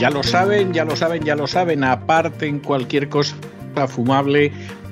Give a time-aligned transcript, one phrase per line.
[0.00, 1.84] Ya lo saben, ya lo saben, ya lo saben.
[1.84, 3.36] Aparten cualquier cosa
[3.86, 4.50] fumable,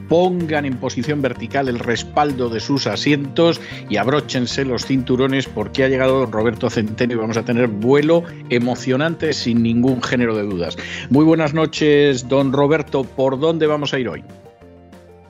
[0.09, 5.89] pongan en posición vertical el respaldo de sus asientos y abróchense los cinturones porque ha
[5.89, 10.77] llegado Roberto Centeno y vamos a tener vuelo emocionante sin ningún género de dudas.
[11.09, 13.05] Muy buenas noches, don Roberto.
[13.05, 14.23] ¿Por dónde vamos a ir hoy?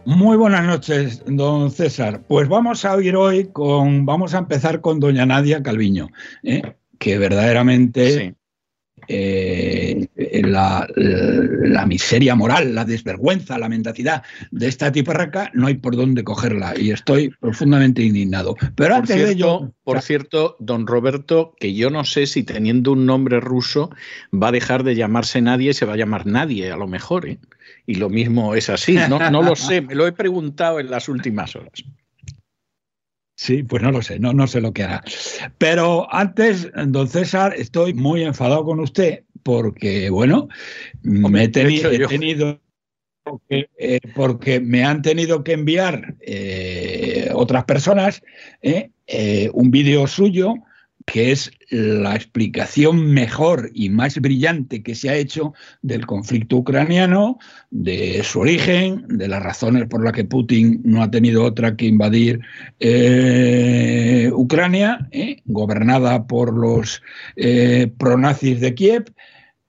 [0.08, 2.22] Muy buenas noches, don César.
[2.26, 6.08] Pues vamos a ir hoy con, vamos a empezar con doña Nadia Calviño,
[6.42, 6.62] ¿eh?
[6.98, 8.34] que verdaderamente
[9.06, 10.08] eh,
[10.44, 10.86] la,
[11.86, 16.90] miseria moral, la desvergüenza, la mendacidad de esta tiparraca, no hay por dónde cogerla y
[16.90, 18.56] estoy profundamente indignado.
[18.77, 19.74] Pero antes de ello.
[19.84, 23.90] Por cierto, don Roberto, que yo no sé si teniendo un nombre ruso
[24.33, 27.28] va a dejar de llamarse nadie y se va a llamar nadie, a lo mejor.
[27.28, 27.38] ¿eh?
[27.89, 31.08] Y lo mismo es así, no, no lo sé, me lo he preguntado en las
[31.08, 31.83] últimas horas.
[33.34, 35.03] Sí, pues no lo sé, no, no sé lo que hará.
[35.56, 40.48] Pero antes, don César, estoy muy enfadado con usted porque, bueno,
[41.00, 42.61] me he tenido,
[43.48, 48.20] eh, porque me han tenido que enviar eh, otras personas
[48.61, 50.56] eh, un vídeo suyo
[51.11, 57.39] que es la explicación mejor y más brillante que se ha hecho del conflicto ucraniano,
[57.70, 61.86] de su origen, de las razones por las que Putin no ha tenido otra que
[61.86, 62.41] invadir
[62.79, 67.03] eh, Ucrania, eh, gobernada por los
[67.36, 69.05] eh, pronazis de Kiev,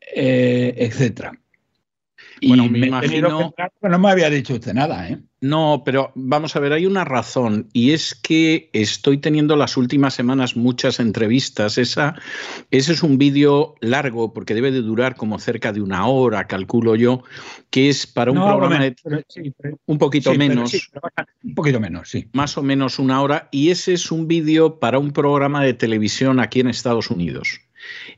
[0.02, 1.32] etc.
[2.46, 3.54] Bueno, me, imagino...
[3.82, 5.20] no me había dicho usted nada, ¿eh?
[5.42, 10.14] No, pero vamos a ver, hay una razón y es que estoy teniendo las últimas
[10.14, 11.78] semanas muchas entrevistas.
[11.78, 12.16] Esa,
[12.72, 16.96] ese es un vídeo largo porque debe de durar como cerca de una hora, calculo
[16.96, 17.24] yo,
[17.70, 18.96] que es para un programa de
[19.86, 20.74] un poquito menos.
[21.44, 22.28] un poquito menos, sí.
[22.34, 26.42] Más o menos una hora y ese es un vídeo para un programa de televisión
[26.42, 27.62] aquí en Estados Unidos.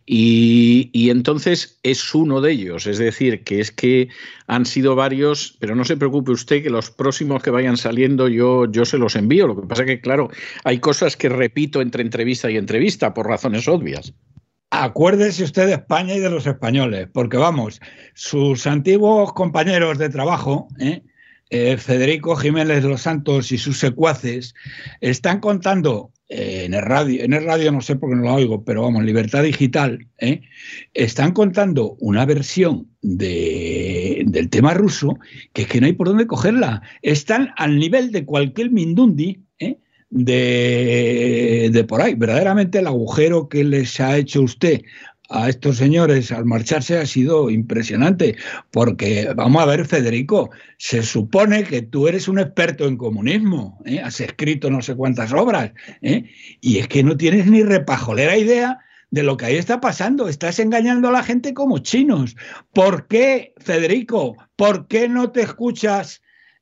[0.06, 4.10] Y, entonces es uno de ellos, es decir, que es que
[4.48, 8.70] han sido varios, pero no se preocupe usted que los próximos que vayan saliendo yo,
[8.72, 9.48] yo se los envío.
[9.48, 10.30] Lo que pasa es que, claro,
[10.64, 14.14] hay cosas que repito entre entrevista y entrevista por razones obvias.
[14.70, 17.82] Acuérdese usted de España y de los españoles, porque vamos,
[18.14, 21.04] sus antiguos compañeros de trabajo, ¿eh?
[21.54, 24.56] Eh, Federico Jiménez los Santos y sus secuaces,
[25.02, 28.34] están contando eh, en el radio, en el radio no sé por qué no lo
[28.34, 30.40] oigo, pero vamos, Libertad Digital, ¿eh?
[30.94, 35.20] están contando una versión de, del tema ruso
[35.52, 36.84] que es que no hay por dónde cogerla.
[37.02, 39.76] Están al nivel de cualquier Mindundi ¿eh?
[40.10, 42.16] de, de por ahí.
[42.16, 44.84] Verdaderamente el agujero que les ha hecho usted
[45.32, 48.36] a estos señores al marcharse ha sido impresionante,
[48.70, 54.02] porque vamos a ver, Federico, se supone que tú eres un experto en comunismo, ¿eh?
[54.02, 55.72] has escrito no sé cuántas obras,
[56.02, 56.26] ¿eh?
[56.60, 60.28] y es que no tienes ni repajolera idea de lo que ahí está pasando.
[60.28, 62.36] Estás engañando a la gente como chinos.
[62.74, 64.38] ¿Por qué, Federico?
[64.56, 66.22] ¿Por qué no te escuchas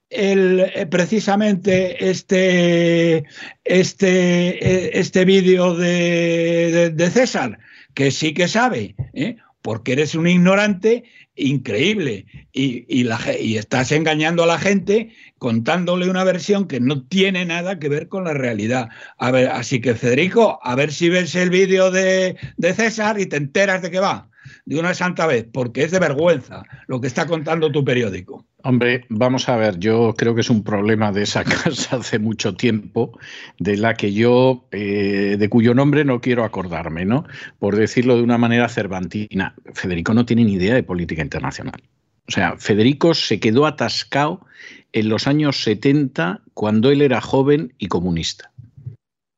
[0.10, 3.26] el, eh, precisamente este,
[3.64, 7.60] este, este vídeo de, de César?
[7.94, 9.38] Que sí que sabe, ¿eh?
[9.62, 11.04] porque eres un ignorante
[11.36, 17.80] increíble y, y, estás engañando a la gente contándole una versión que no tiene nada
[17.80, 18.90] que ver con la realidad.
[19.18, 23.26] A ver, así que Federico, a ver si ves el vídeo de, de César y
[23.26, 24.30] te enteras de qué va
[24.70, 28.46] de una santa vez, porque es de vergüenza lo que está contando tu periódico.
[28.62, 32.54] Hombre, vamos a ver, yo creo que es un problema de esa casa hace mucho
[32.54, 33.18] tiempo,
[33.58, 37.26] de la que yo, eh, de cuyo nombre no quiero acordarme, ¿no?
[37.58, 39.56] Por decirlo de una manera cervantina.
[39.74, 41.82] Federico no tiene ni idea de política internacional.
[42.28, 44.46] O sea, Federico se quedó atascado
[44.94, 48.52] en los años 70 cuando él era joven y comunista.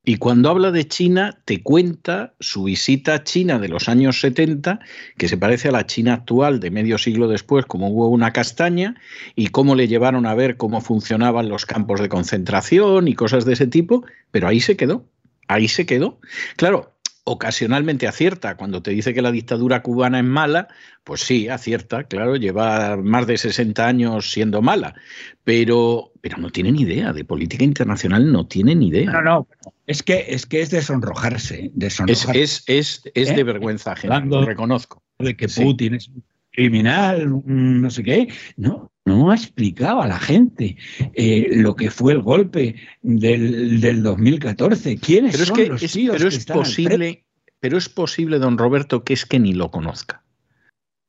[0.03, 4.79] Y cuando habla de China, te cuenta su visita a China de los años 70,
[5.15, 8.95] que se parece a la China actual de medio siglo después, como hubo una castaña,
[9.35, 13.53] y cómo le llevaron a ver cómo funcionaban los campos de concentración y cosas de
[13.53, 15.05] ese tipo, pero ahí se quedó,
[15.47, 16.19] ahí se quedó.
[16.55, 18.55] Claro, ocasionalmente acierta.
[18.55, 20.67] Cuando te dice que la dictadura cubana es mala,
[21.03, 24.95] pues sí, acierta, claro, lleva más de 60 años siendo mala,
[25.43, 29.11] pero, pero no tiene ni idea de política internacional, no tiene ni idea.
[29.11, 29.47] No, no,
[29.87, 31.71] es que es, que es desonrojarse.
[31.79, 31.99] Es,
[32.33, 33.43] es, es, es de ¿Eh?
[33.43, 35.03] vergüenza ajena, lo reconozco.
[35.19, 38.27] De que Putin es un criminal, no sé qué.
[38.57, 40.77] No, no ha explicado a la gente
[41.13, 44.97] eh, lo que fue el golpe del, del 2014.
[44.97, 47.25] ¿Quiénes pero son es que los es, tíos pero que es posible,
[47.59, 50.23] pero es posible, don Roberto, que es que ni lo conozca.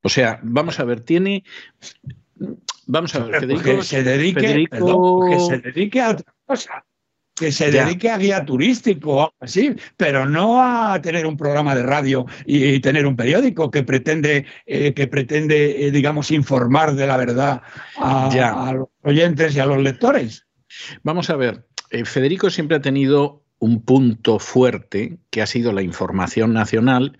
[0.02, 1.44] O sea, vamos a ver, tiene.
[2.86, 3.56] Vamos a ver, frente?
[3.58, 3.80] Federico.
[3.80, 6.84] que se dedique, Federico- perdón, que se dedique a otra cosa.
[7.34, 7.84] Que se Ya.
[7.86, 12.26] dedique a guía turístico o algo así, pero no a tener un programa de radio
[12.44, 17.62] y tener un periódico que pretende, eh, que pretende eh, digamos, informar de la verdad
[17.96, 20.46] a los oyentes y a los lectores.
[21.02, 25.82] Vamos a ver, eh, Federico siempre ha tenido un punto fuerte que ha sido la
[25.82, 27.18] información nacional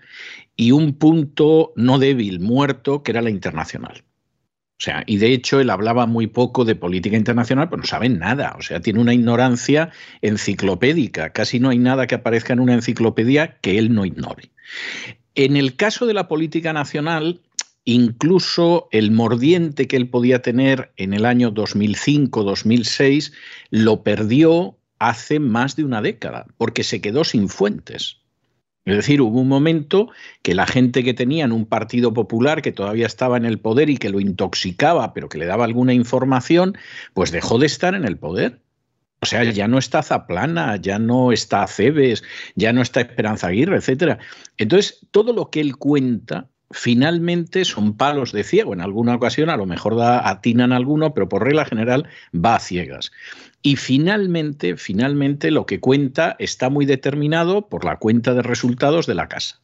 [0.55, 4.03] y un punto no débil, muerto, que era la internacional.
[4.83, 8.53] Sea, y de hecho él hablaba muy poco de política internacional, pues no sabe nada.
[8.59, 9.91] O sea, tiene una ignorancia
[10.21, 11.29] enciclopédica.
[11.29, 14.51] Casi no hay nada que aparezca en una enciclopedia que él no ignore.
[15.35, 17.39] En el caso de la política nacional,
[17.85, 23.31] incluso el mordiente que él podía tener en el año 2005-2006
[23.69, 28.17] lo perdió hace más de una década, porque se quedó sin fuentes.
[28.85, 30.09] Es decir, hubo un momento
[30.41, 33.89] que la gente que tenía en un partido popular que todavía estaba en el poder
[33.89, 36.77] y que lo intoxicaba, pero que le daba alguna información,
[37.13, 38.59] pues dejó de estar en el poder.
[39.21, 42.23] O sea, ya no está Zaplana, ya no está Cebes,
[42.55, 44.19] ya no está Esperanza Aguirre, etcétera.
[44.57, 48.73] Entonces, todo lo que él cuenta finalmente son palos de ciego.
[48.73, 52.59] En alguna ocasión a lo mejor da, atinan alguno, pero por regla general va a
[52.59, 53.11] ciegas.
[53.65, 59.15] Y finalmente, finalmente lo que cuenta está muy determinado por la cuenta de resultados de
[59.15, 59.61] la casa.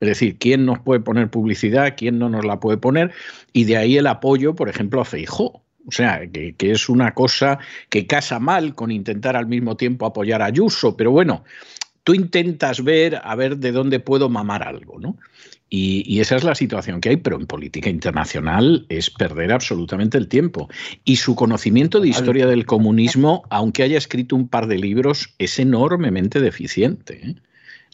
[0.00, 3.12] Es decir, quién nos puede poner publicidad, quién no nos la puede poner,
[3.54, 5.64] y de ahí el apoyo, por ejemplo, a Feijó.
[5.86, 7.58] O sea, que, es una cosa
[7.88, 11.44] que casa mal con intentar al mismo tiempo apoyar a Ayuso, pero bueno,
[12.08, 15.18] tú intentas ver a ver de dónde puedo mamar algo, ¿no?
[15.68, 20.16] Y, y, esa es la situación que hay, pero en política internacional es perder absolutamente
[20.16, 20.70] el tiempo.
[21.04, 25.58] Y su conocimiento de historia del comunismo, aunque haya escrito un par de libros, es
[25.58, 27.20] enormemente deficiente.
[27.22, 27.34] ¿eh?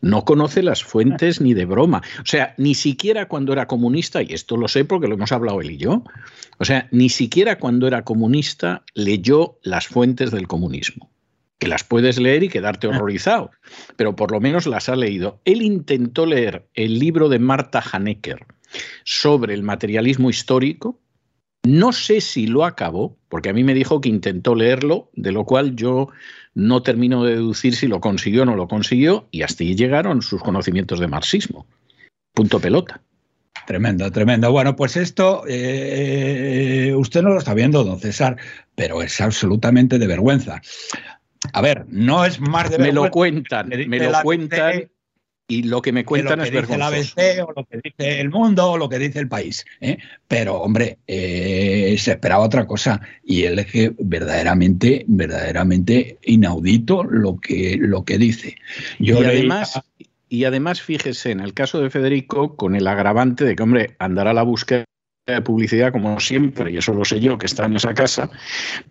[0.00, 2.00] No conoce las fuentes ni de broma.
[2.22, 5.60] O sea, ni siquiera cuando era comunista, y esto lo sé porque lo hemos hablado
[5.60, 6.04] él y yo,
[6.58, 11.10] o sea, ni siquiera cuando era comunista leyó las fuentes del comunismo
[11.58, 13.50] que las puedes leer y quedarte horrorizado,
[13.96, 15.40] pero por lo menos las ha leído.
[15.44, 18.46] Él intentó leer el libro de Marta Hanecker
[19.04, 21.00] sobre el materialismo histórico.
[21.62, 25.44] No sé si lo acabó, porque a mí me dijo que intentó leerlo, de lo
[25.44, 26.08] cual yo
[26.54, 30.22] no termino de deducir si lo consiguió o no lo consiguió, y hasta ahí llegaron
[30.22, 31.66] sus conocimientos de marxismo.
[32.34, 33.00] Punto pelota.
[33.66, 34.52] Tremendo, tremendo.
[34.52, 38.36] Bueno, pues esto eh, usted no lo está viendo, don César,
[38.74, 40.60] pero es absolutamente de vergüenza.
[41.52, 44.90] A ver, no es más de Me lo cuentan, que me lo cuentan ABC,
[45.46, 47.20] y lo que me que cuentan lo es que dice la vergonzoso.
[47.20, 49.64] ABC o lo que dice el mundo o lo que dice el país.
[49.80, 49.98] ¿eh?
[50.26, 57.38] Pero, hombre, eh, se esperaba otra cosa y él es que verdaderamente, verdaderamente inaudito lo
[57.38, 58.56] que, lo que dice.
[58.98, 59.80] Yo y además,
[60.28, 64.30] y además, fíjese, en el caso de Federico, con el agravante de que, hombre, andará
[64.30, 64.84] a la búsqueda
[65.26, 68.30] de publicidad como siempre, y eso lo sé yo, que está en esa casa,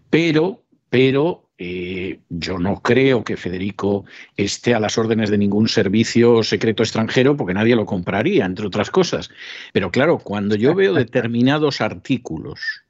[0.10, 4.06] pero, pero eh, yo no creo que Federico
[4.36, 8.90] esté a las órdenes de ningún servicio secreto extranjero, porque nadie lo compraría, entre otras
[8.90, 9.30] cosas.
[9.72, 12.84] Pero claro, cuando yo veo determinados artículos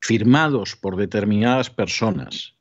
[0.00, 2.54] firmados por determinadas personas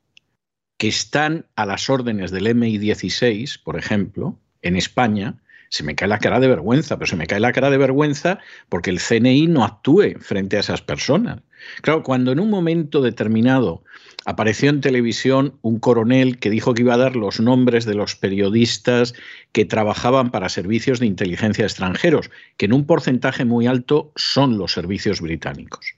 [0.78, 6.20] que están a las órdenes del MI16, por ejemplo, en España, se me cae la
[6.20, 9.64] cara de vergüenza, pero se me cae la cara de vergüenza porque el CNI no
[9.64, 11.40] actúe frente a esas personas.
[11.82, 13.84] Claro, cuando en un momento determinado
[14.26, 18.16] apareció en televisión un coronel que dijo que iba a dar los nombres de los
[18.16, 19.14] periodistas
[19.52, 24.74] que trabajaban para servicios de inteligencia extranjeros, que en un porcentaje muy alto son los
[24.74, 25.96] servicios británicos.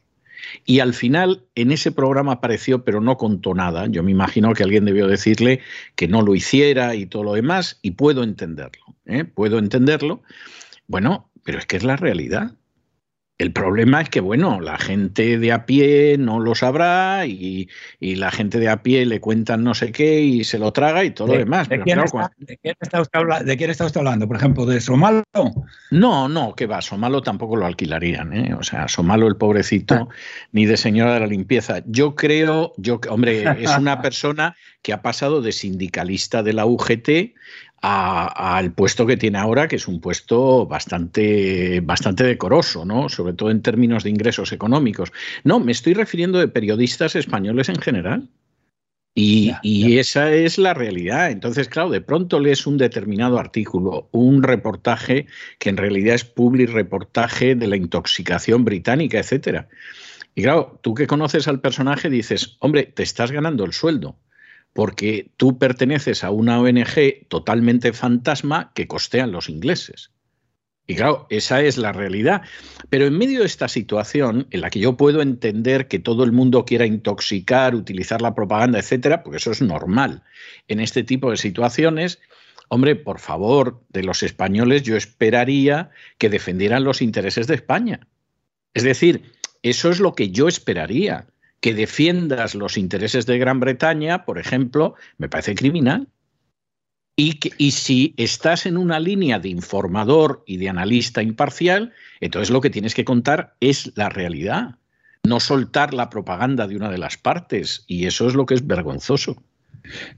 [0.66, 3.88] Y al final en ese programa apareció, pero no contó nada.
[3.88, 5.62] Yo me imagino que alguien debió decirle
[5.96, 8.84] que no lo hiciera y todo lo demás, y puedo entenderlo.
[9.06, 9.24] ¿eh?
[9.24, 10.22] Puedo entenderlo.
[10.88, 12.54] Bueno, pero es que es la realidad.
[13.44, 17.68] El problema es que, bueno, la gente de a pie no lo sabrá y,
[18.00, 21.04] y la gente de a pie le cuentan no sé qué y se lo traga
[21.04, 21.68] y todo lo ¿De, demás.
[21.68, 23.98] de Pero quién claro, está, cuando- de quién está usted habla- de quién está usted
[24.00, 24.28] hablando?
[24.30, 25.24] Por ejemplo, ¿de Somalo?
[25.92, 28.54] No, no, que va, Somalo tampoco lo alquilarían, ¿eh?
[28.58, 30.08] O sea, Somalo el pobrecito,
[30.54, 31.84] ni de señora de la limpieza.
[31.86, 37.34] Yo creo, yo, hombre, es una persona que ha pasado de sindicalista de la UGT
[37.86, 43.10] al puesto que tiene ahora, que es un puesto bastante, bastante decoroso, ¿no?
[43.10, 45.12] Sobre todo en términos de ingresos económicos.
[45.44, 48.30] No, me estoy refiriendo de periodistas españoles en general.
[49.16, 51.30] Y, esa es la realidad.
[51.30, 55.28] Entonces, claro, de pronto lees un determinado artículo, un reportaje
[55.60, 59.68] que en realidad es public reportaje de la intoxicación británica, etcétera.
[60.36, 64.16] Y claro, tú que conoces al personaje dices, hombre, te estás ganando el sueldo
[64.74, 70.12] porque tú perteneces a una ONG totalmente fantasma que costean los ingleses.
[70.86, 72.42] Y claro, esa es la realidad.
[72.90, 76.34] Pero en medio de esta situación, en la que yo puedo entender que todo el
[76.34, 80.24] mundo quiera intoxicar, utilizar la propaganda, etcétera, porque eso es normal
[80.68, 82.20] en este tipo de situaciones,
[82.68, 88.08] hombre, por favor, de los españoles yo esperaría que defendieran los intereses de España.
[88.74, 91.28] Es decir, eso es lo que yo esperaría.
[91.64, 96.10] Que defiendas los intereses de Gran Bretaña, por ejemplo, me parece criminal.
[97.16, 102.60] Y, y, si estás en una línea de informador y de analista imparcial, entonces lo
[102.60, 104.76] que tienes que contar es la realidad,
[105.24, 107.86] no soltar la propaganda de una de las partes.
[107.88, 109.42] Y eso es lo que es vergonzoso.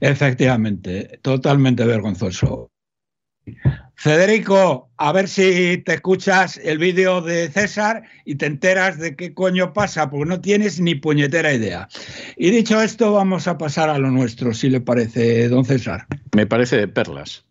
[0.00, 2.72] Efectivamente, totalmente vergonzoso.
[3.94, 9.32] Federico, a ver si te escuchas el vídeo de César y te enteras de qué
[9.32, 11.88] coño pasa, porque no tienes ni puñetera idea.
[12.36, 16.06] Y dicho esto, vamos a pasar a lo nuestro, si le parece, don César.
[16.34, 17.46] Me parece de perlas.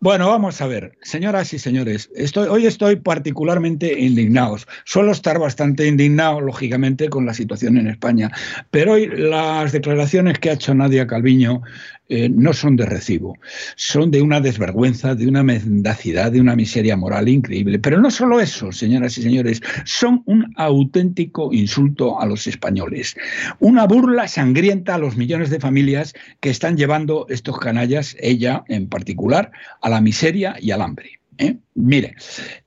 [0.00, 4.56] Bueno, vamos a ver, señoras y señores, estoy, hoy estoy particularmente indignado.
[4.84, 8.30] Suelo estar bastante indignado, lógicamente, con la situación en España,
[8.70, 11.62] pero hoy las declaraciones que ha hecho Nadia Calviño
[12.08, 13.38] eh, no son de recibo,
[13.76, 17.78] son de una desvergüenza, de una mendacidad, de una miseria moral increíble.
[17.78, 23.16] Pero no solo eso, señoras y señores, son un auténtico insulto a los españoles,
[23.58, 28.88] una burla sangrienta a los millones de familias que están llevando estos canallas, ella en
[28.88, 31.20] particular, a la miseria y al hambre.
[31.38, 31.56] ¿eh?
[31.74, 32.16] Mire,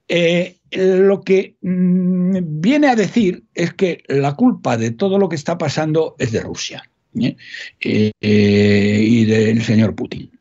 [0.08, 5.36] eh, lo que mm, viene a decir es que la culpa de todo lo que
[5.36, 6.84] está pasando es de Rusia.
[7.22, 7.38] ¿Eh?
[7.80, 10.32] Eh, y del señor Putin.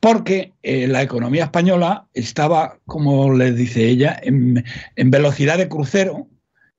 [0.00, 4.64] Porque eh, la economía española estaba, como le dice ella, en,
[5.10, 6.28] velocidad de crucero,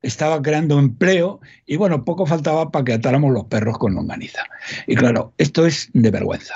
[0.02, 4.44] estaba creando empleo y bueno, poco faltaba para que atáramos los perros con longaniza.
[4.88, 6.56] Y claro, esto es de vergüenza.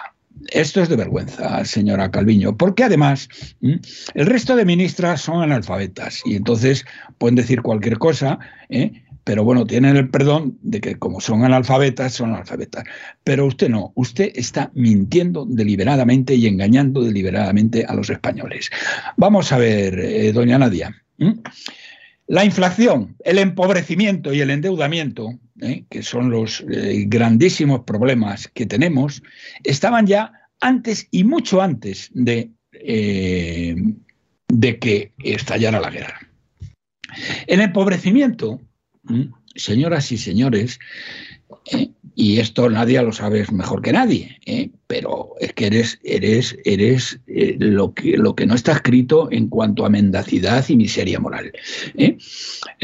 [0.52, 3.28] Esto es de vergüenza, señora Calviño, porque además
[3.62, 6.86] el resto de ministras son analfabetas y entonces
[7.18, 9.04] pueden decir cualquier cosa, ¿eh?
[9.28, 12.86] Pero bueno, tienen el perdón de que como son analfabetas, son analfabetas.
[13.26, 18.70] Pero usted no, usted está mintiendo deliberadamente y engañando deliberadamente a los españoles.
[19.18, 21.04] Vamos a ver, eh, doña Nadia.
[22.28, 25.84] La inflación, el empobrecimiento y el endeudamiento, ¿eh?
[25.90, 29.22] que son los eh, grandísimos problemas que tenemos,
[29.66, 30.32] estaban ya
[30.62, 36.20] antes y mucho antes de, de que estallara la guerra.
[37.46, 38.62] El empobrecimiento.
[39.56, 40.80] Señoras y señores,
[41.72, 46.58] eh, y esto nadie lo sabe mejor que nadie, eh, pero es que eres, eres,
[46.66, 51.20] eres eh, lo, que, lo que no está escrito en cuanto a mendacidad y miseria
[51.20, 51.52] moral.
[51.96, 52.20] En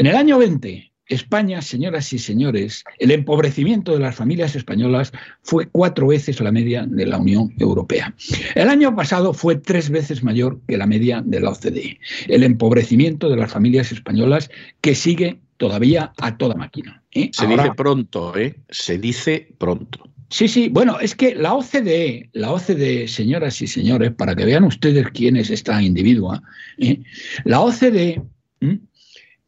[0.06, 5.12] el año 20, España, señoras y señores, el empobrecimiento de las familias españolas
[5.42, 8.14] fue cuatro veces la media de la Unión Europea.
[8.54, 11.98] El año pasado fue tres veces mayor que la media de la OCDE.
[12.28, 14.50] El empobrecimiento de las familias españolas
[14.80, 17.02] que sigue todavía a toda máquina.
[17.12, 17.30] ¿eh?
[17.32, 18.56] Se dice pronto, ¿eh?
[18.68, 20.08] Se dice pronto.
[20.30, 24.64] Sí, sí, bueno, es que la OCDE, la OCDE, señoras y señores, para que vean
[24.64, 26.42] ustedes quién es esta individua,
[26.78, 27.00] ¿eh?
[27.44, 28.20] la OCDE,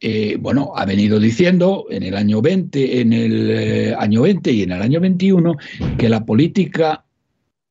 [0.01, 4.73] eh, bueno, ha venido diciendo en el año 20, en el año 20 y en
[4.73, 5.57] el año 21
[5.99, 7.05] que la política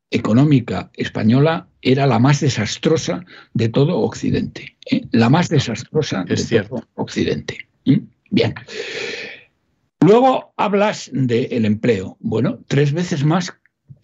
[0.09, 3.23] económica española era la más desastrosa
[3.53, 4.75] de todo Occidente,
[5.11, 7.59] la más desastrosa de todo Occidente.
[8.29, 8.53] Bien.
[10.01, 12.17] Luego hablas del empleo.
[12.19, 13.53] Bueno, tres veces más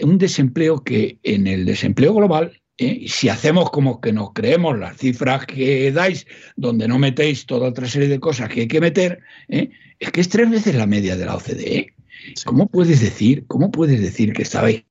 [0.02, 3.06] un desempleo que en el desempleo global, ¿eh?
[3.08, 6.26] si hacemos como que nos creemos las cifras que dais,
[6.56, 9.70] donde no metéis toda otra serie de cosas que hay que meter, ¿eh?
[10.00, 11.94] es que es tres veces la media de la OCDE.
[12.46, 14.84] ¿Cómo puedes decir, cómo puedes decir que estabais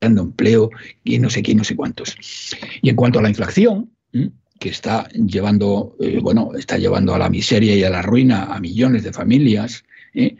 [0.00, 0.70] dando empleo
[1.02, 2.16] y no sé quién, no sé cuántos?
[2.82, 3.90] Y en cuanto a la inflación,
[4.64, 8.58] que está llevando, eh, bueno, está llevando a la miseria y a la ruina a
[8.60, 9.84] millones de familias.
[10.14, 10.36] ¿eh?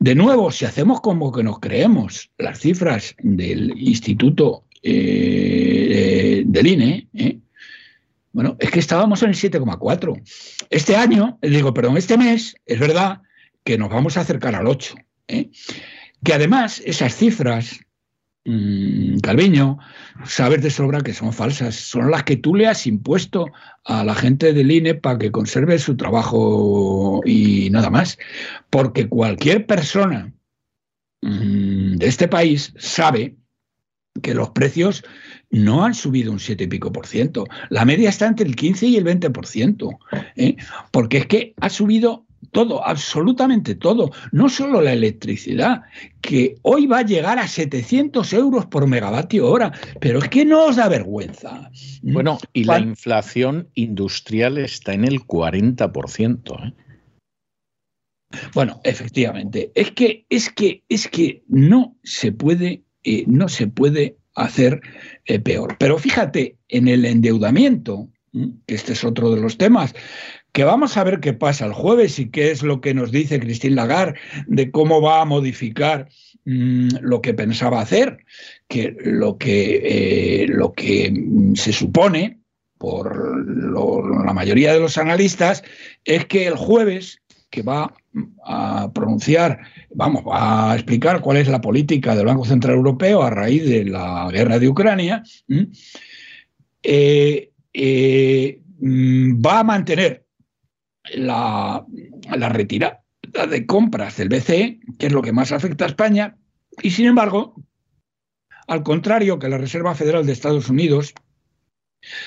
[0.00, 7.06] De nuevo, si hacemos como que nos creemos las cifras del Instituto eh, del INE,
[8.32, 10.20] bueno, es que estábamos en el 7,4.
[10.68, 13.22] Este año, digo, perdón, este mes, es verdad
[13.62, 14.96] que nos vamos a acercar al 8.
[15.28, 17.78] Que además esas cifras
[19.22, 19.78] Calviño,
[20.24, 21.74] sabes de sobra que son falsas.
[21.74, 23.46] Son las que tú le has impuesto
[23.84, 28.18] a la gente del INE para que conserve su trabajo y nada más.
[28.70, 30.32] Porque cualquier persona
[31.22, 33.36] mm, de este país sabe
[34.22, 35.04] que los precios
[35.50, 37.46] no han subido un 7 y pico por ciento.
[37.68, 39.98] La media está entre el 15 y el 20 por ciento.
[40.36, 40.56] ¿eh?
[40.90, 45.82] Porque es que ha subido todo, absolutamente todo, no solo la electricidad,
[46.20, 50.66] que hoy va a llegar a 700 euros por megavatio hora, pero es que no
[50.66, 51.70] os da vergüenza.
[52.02, 56.66] Bueno, y la inflación industrial está en el 40%.
[56.66, 56.74] ¿eh?
[58.54, 64.16] Bueno, efectivamente, es que, es que, es que no se puede, eh, no se puede
[64.34, 64.80] hacer
[65.24, 65.76] eh, peor.
[65.78, 69.94] Pero fíjate, en el endeudamiento, que este es otro de los temas
[70.52, 73.40] que vamos a ver qué pasa el jueves y qué es lo que nos dice
[73.40, 76.08] Christine Lagarde de cómo va a modificar
[76.44, 78.24] mm, lo que pensaba hacer,
[78.68, 82.38] que lo que, eh, lo que mm, se supone
[82.78, 85.62] por la mayoría de los analistas
[86.04, 87.92] es que el jueves que va
[88.44, 89.60] a pronunciar,
[89.94, 93.84] vamos, va a explicar cuál es la política del Banco Central Europeo a raíz de
[93.84, 95.22] la guerra de Ucrania,
[96.82, 100.24] eh, eh, mm, va a mantener
[101.14, 101.84] la,
[102.48, 103.02] retirada
[103.48, 106.36] de compras del BCE, que es lo que más afecta a España,
[106.82, 107.54] y sin embargo,
[108.66, 111.14] al contrario que la Reserva Federal de Estados Unidos,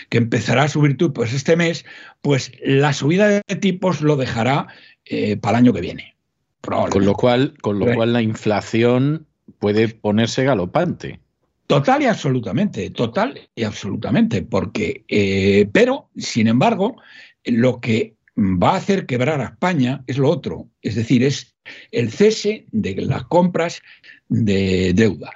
[0.09, 1.85] que empezará a subir tipos este mes,
[2.21, 4.67] pues la subida de tipos lo dejará
[5.05, 6.15] eh, para el año que viene.
[6.61, 9.27] Con lo cual, con lo cual la inflación
[9.59, 11.19] puede ponerse galopante.
[11.67, 16.97] Total y absolutamente, total y absolutamente, porque, eh, pero, sin embargo,
[17.43, 21.55] lo que va a hacer quebrar a España es lo otro, es decir, es
[21.91, 23.81] el cese de las compras
[24.27, 25.31] de deuda.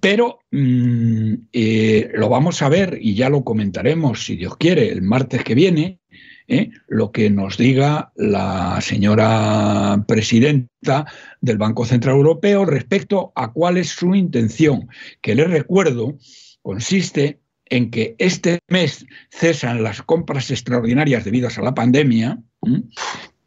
[0.00, 5.02] Pero mm, eh, lo vamos a ver y ya lo comentaremos, si Dios quiere, el
[5.02, 6.00] martes que viene,
[6.46, 6.70] ¿eh?
[6.88, 11.06] lo que nos diga la señora presidenta
[11.40, 14.88] del Banco Central Europeo respecto a cuál es su intención,
[15.20, 16.18] que les recuerdo
[16.62, 17.41] consiste
[17.72, 22.38] en que este mes cesan las compras extraordinarias debidas a la pandemia,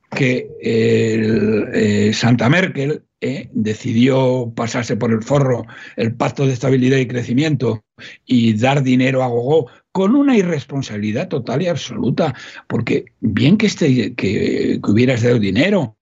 [0.09, 7.07] que eh, Santa Merkel eh, decidió pasarse por el forro el pacto de estabilidad y
[7.07, 7.83] crecimiento
[8.25, 12.33] y dar dinero a Gogó con una irresponsabilidad total y absoluta,
[12.67, 15.97] porque bien que, este, que, que hubieras dado dinero,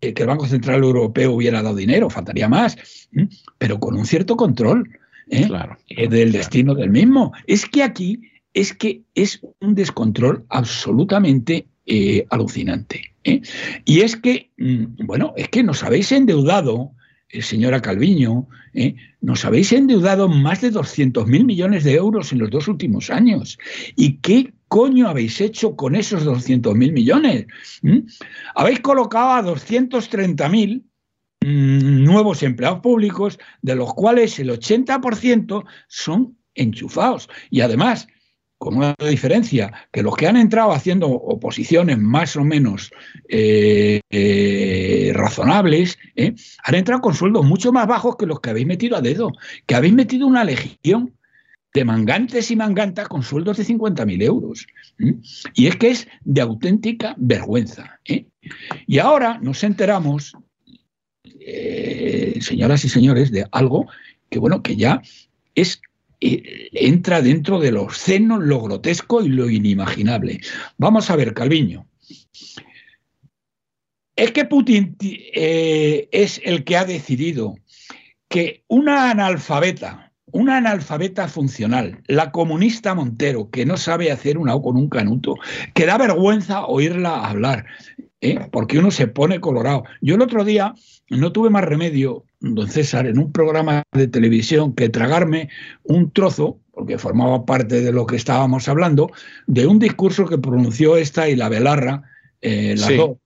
[0.00, 2.78] eh, que el Banco Central Europeo hubiera dado dinero, faltaría más,
[3.58, 4.88] pero con un cierto control.
[5.30, 5.48] ¿Eh?
[5.88, 7.32] Eh, del destino del mismo.
[7.46, 8.20] Es que aquí
[8.52, 13.14] es que es un descontrol absolutamente eh, alucinante.
[13.84, 16.92] Y es que, mm, bueno, es que nos habéis endeudado,
[17.28, 18.48] señora Calviño,
[19.20, 23.58] nos habéis endeudado más de 200.000 millones de euros en los dos últimos años.
[23.94, 27.46] ¿Y qué coño habéis hecho con esos 200.000 millones?
[27.82, 27.98] ¿Mm?
[28.54, 30.89] Habéis colocado a 230.000 Mm,
[31.44, 37.28] nuevos empleados públicos, de los cuales el 80% son enchufados.
[37.50, 38.08] Y además,
[38.58, 42.90] con una diferencia, que los que han entrado haciendo oposiciones más o menos
[43.28, 48.66] eh, eh, razonables, eh, han entrado con sueldos mucho más bajos que los que habéis
[48.66, 49.32] metido a dedo,
[49.66, 51.14] que habéis metido una legión
[51.72, 54.66] de mangantes y mangantas con sueldos de 50.000 euros.
[55.54, 57.98] Y es que es de auténtica vergüenza.
[58.86, 60.36] Y ahora nos enteramos
[61.40, 63.86] eh, señoras y señores, de algo
[64.28, 65.02] que, bueno, que ya
[65.54, 65.80] es
[66.20, 70.40] eh, entra dentro de lo obsceno, lo grotesco y lo inimaginable.
[70.76, 71.86] Vamos a ver, Calviño.
[74.16, 77.56] Es que Putin eh, es el que ha decidido
[78.28, 84.62] que una analfabeta, una analfabeta funcional, la comunista Montero, que no sabe hacer una O
[84.62, 85.36] con un canuto,
[85.72, 87.64] que da vergüenza oírla hablar,
[88.50, 89.84] porque uno se pone colorado.
[90.00, 90.74] Yo el otro día
[91.08, 95.48] no tuve más remedio, don César, en un programa de televisión que tragarme
[95.84, 99.10] un trozo, porque formaba parte de lo que estábamos hablando,
[99.46, 102.02] de un discurso que pronunció esta y la Belarra,
[102.42, 103.18] eh, las dos,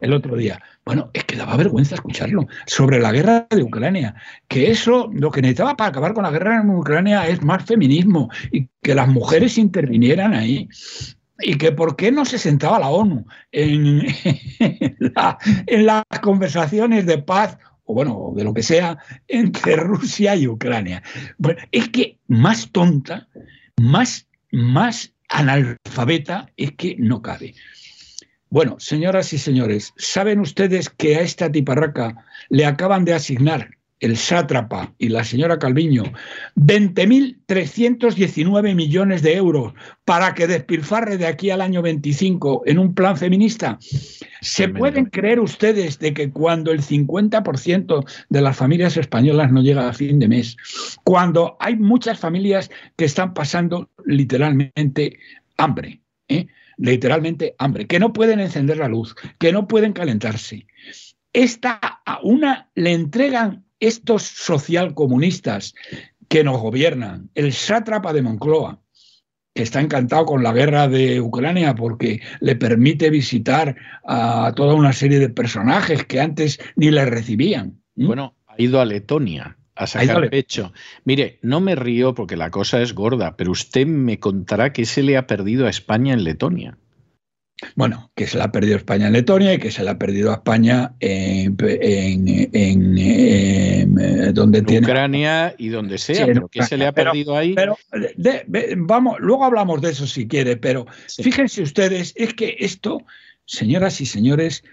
[0.00, 0.60] el otro día.
[0.84, 4.14] Bueno, es que daba vergüenza escucharlo, sobre la guerra de Ucrania,
[4.48, 8.30] que eso, lo que necesitaba para acabar con la guerra en Ucrania es más feminismo
[8.50, 10.68] y que las mujeres intervinieran ahí
[11.42, 14.06] y que por qué no se sentaba la ONU en,
[15.66, 21.02] las conversaciones de paz o bueno, de lo que sea, entre Rusia y Ucrania.
[21.38, 23.28] Bueno, es que más tonta,
[23.80, 27.54] más, más analfabeta es que no cabe.
[28.48, 33.70] Bueno, señoras y señores, ¿saben ustedes que a esta tiparraca le acaban de asignar
[34.02, 36.02] el sátrapa y la señora Calviño
[36.56, 39.72] 20.319 millones de euros
[40.04, 43.78] para que despilfarre de aquí al año 25 en un plan feminista.
[44.40, 49.88] ¿Se pueden creer ustedes de que cuando el 50% de las familias españolas no llega
[49.88, 50.56] a fin de mes,
[51.04, 55.20] cuando hay muchas familias que están pasando literalmente
[55.56, 56.48] hambre, ¿eh?
[56.76, 60.66] literalmente hambre, que no pueden encender la luz, que no pueden calentarse,
[61.32, 65.74] esta a una le entregan estos socialcomunistas
[66.28, 68.80] que nos gobiernan, el sátrapa de Moncloa,
[69.54, 74.92] que está encantado con la guerra de Ucrania porque le permite visitar a toda una
[74.92, 77.82] serie de personajes que antes ni le recibían.
[77.96, 80.72] Bueno, ha ido a Letonia a sacar pecho.
[81.04, 85.02] Mire, no me río porque la cosa es gorda, pero usted me contará qué se
[85.02, 86.78] le ha perdido a España en Letonia.
[87.76, 90.30] Bueno, que se la ha perdido España en Letonia y que se la ha perdido
[90.30, 91.56] a España en,
[94.34, 97.54] donde tiene Ucrania y donde sea, pero que se le ha perdido ahí.
[97.54, 97.76] Pero
[98.76, 103.04] vamos, luego hablamos de eso si quiere, pero fíjense ustedes, es que esto,
[103.44, 104.64] señoras y señores,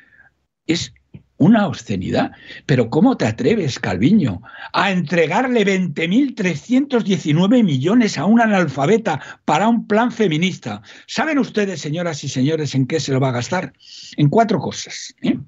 [0.65, 0.93] es
[1.39, 2.32] una obscenidad.
[2.67, 10.12] Pero ¿cómo te atreves, Calviño, a entregarle 20.319 millones a un analfabeta para un plan
[10.12, 10.84] feminista?
[11.08, 13.73] ¿Saben ustedes, señoras y señores, en qué se lo va a gastar?
[14.17, 15.15] En cuatro cosas.
[15.23, 15.39] ¿eh?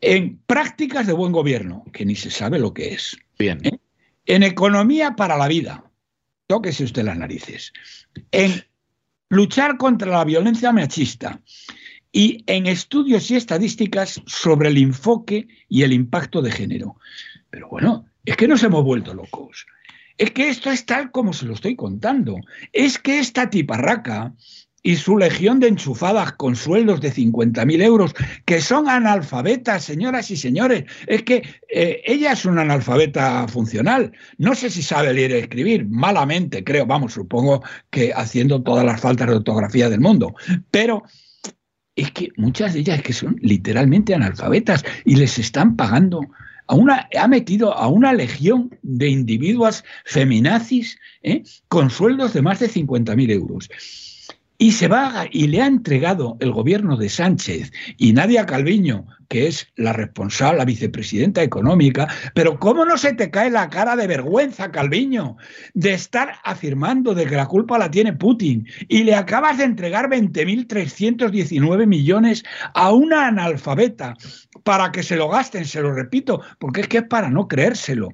[0.00, 3.18] En prácticas de buen gobierno, que ni se sabe lo que es.
[3.38, 3.60] Bien.
[3.64, 3.78] ¿eh?
[4.24, 5.84] En economía para la vida.
[6.46, 7.72] Tóquese usted las narices.
[8.30, 8.64] En
[9.28, 11.40] luchar contra la violencia machista
[12.12, 16.96] y en estudios y estadísticas sobre el enfoque y el impacto de género.
[17.50, 19.66] Pero bueno, es que nos hemos vuelto locos.
[20.18, 22.36] Es que esto es tal como se lo estoy contando.
[22.72, 24.34] Es que esta tiparraca
[24.82, 30.36] y su legión de enchufadas con sueldos de 50.000 euros, que son analfabetas, señoras y
[30.36, 30.84] señores.
[31.06, 34.12] Es que eh, ella es una analfabeta funcional.
[34.38, 39.00] No sé si sabe leer y escribir, malamente creo, vamos, supongo que haciendo todas las
[39.00, 40.34] faltas de ortografía del mundo.
[40.70, 41.02] Pero
[42.00, 46.20] es que muchas de ellas es que son literalmente analfabetas y les están pagando
[46.66, 51.42] a una, ha metido a una legión de individuos feminazis ¿eh?
[51.68, 53.68] con sueldos de más de 50.000 euros
[54.60, 59.46] y se va y le ha entregado el gobierno de Sánchez y Nadia Calviño, que
[59.46, 64.06] es la responsable, la vicepresidenta económica, pero ¿cómo no se te cae la cara de
[64.06, 65.38] vergüenza, Calviño,
[65.72, 70.10] de estar afirmando de que la culpa la tiene Putin y le acabas de entregar
[70.10, 72.44] 20.319 millones
[72.74, 74.14] a una analfabeta
[74.62, 78.10] para que se lo gasten, se lo repito, porque es que es para no creérselo.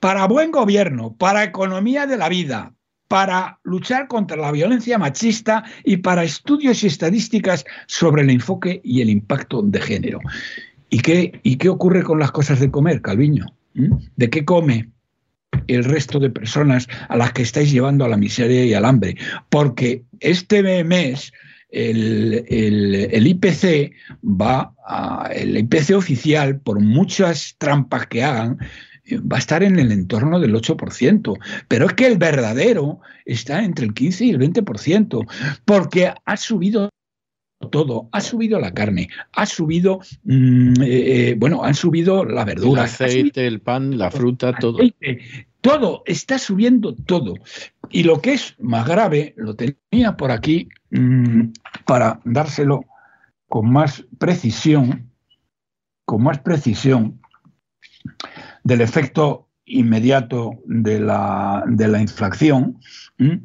[0.00, 2.75] Para buen gobierno, para economía de la vida,
[3.08, 9.00] para luchar contra la violencia machista y para estudios y estadísticas sobre el enfoque y
[9.00, 10.20] el impacto de género.
[10.90, 13.46] ¿Y qué, ocurre con las cosas de comer, Calviño?
[13.74, 13.96] ¿Mm?
[14.16, 14.90] ¿De qué come
[15.66, 19.16] el resto de personas a las que estáis llevando a la miseria y al hambre?
[19.48, 21.32] Porque este mes
[21.70, 23.92] el, el, IPC
[24.24, 28.58] va a, el IPC oficial, por muchas trampas que hagan,
[29.14, 31.38] va a estar en el entorno del 8%,
[31.68, 35.26] pero es que el verdadero está entre el 15 y el 20%,
[35.64, 36.90] porque ha subido
[37.70, 42.82] todo, ha subido la carne, ha subido, mm, eh, eh, bueno, han subido la verdura.
[42.82, 44.78] El aceite, el pan, la fruta, todo.
[45.60, 47.34] todo, está subiendo todo.
[47.90, 51.52] Y lo que es más grave, lo tenía por aquí mm,
[51.86, 52.84] para dárselo
[53.48, 55.10] con más precisión,
[56.04, 57.20] con más precisión,
[58.66, 62.80] del efecto inmediato de la, de la inflación,
[63.16, 63.40] de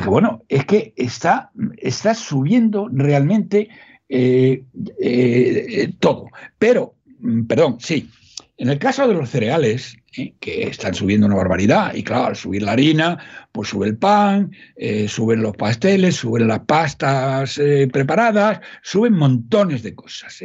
[0.00, 3.68] que, bueno, es que está, está subiendo realmente
[4.08, 4.64] eh,
[4.98, 6.26] eh, todo.
[6.58, 8.10] Pero, mm, perdón, sí,
[8.58, 10.34] en el caso de los cereales, ¿eh?
[10.40, 13.18] que están subiendo una barbaridad, y claro, al subir la harina,
[13.52, 19.82] pues sube el pan, eh, suben los pasteles, suben las pastas eh, preparadas, suben montones
[19.82, 20.40] de cosas.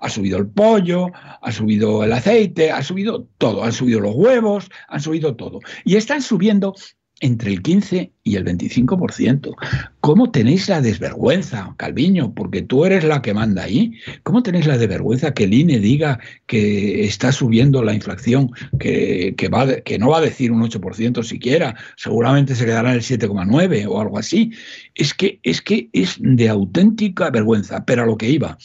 [0.00, 4.70] Ha subido el pollo, ha subido el aceite, ha subido todo, han subido los huevos,
[4.88, 5.60] han subido todo.
[5.84, 6.74] Y están subiendo
[7.20, 9.54] entre el 15 y el 25%.
[10.00, 12.34] ¿Cómo tenéis la desvergüenza, Calviño?
[12.34, 13.92] Porque tú eres la que manda ahí.
[14.22, 19.80] ¿Cómo tenéis la desvergüenza que el INE diga que está subiendo la inflación, que, va,
[19.80, 24.00] que no va a decir un 8% siquiera, seguramente se quedará en el 7,9 o
[24.00, 24.52] algo así?
[24.94, 28.58] Es que, es que es de auténtica vergüenza, pero a lo que iba.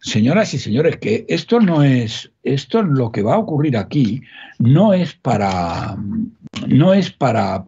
[0.00, 4.22] Señoras y señores, que esto no es, esto lo que va a ocurrir aquí
[4.58, 5.96] no es para,
[6.66, 7.64] no es para,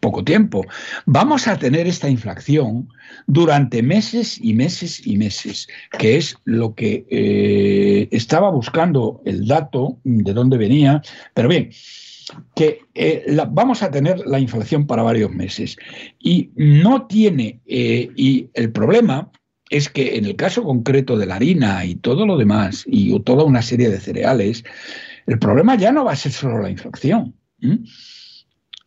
[0.00, 0.64] poco tiempo.
[1.06, 2.88] Vamos a tener esta inflación
[3.26, 5.68] durante meses y meses y meses,
[5.98, 11.02] que es lo que eh, estaba buscando el dato de dónde venía.
[11.34, 11.70] Pero bien,
[12.54, 15.76] que eh, vamos a tener la inflación para varios meses.
[16.18, 19.30] Y no tiene, eh, y el problema
[19.68, 23.44] es que en el caso concreto de la harina y todo lo demás, y toda
[23.44, 24.64] una serie de cereales,
[25.26, 27.34] el problema ya no va a ser solo la inflación.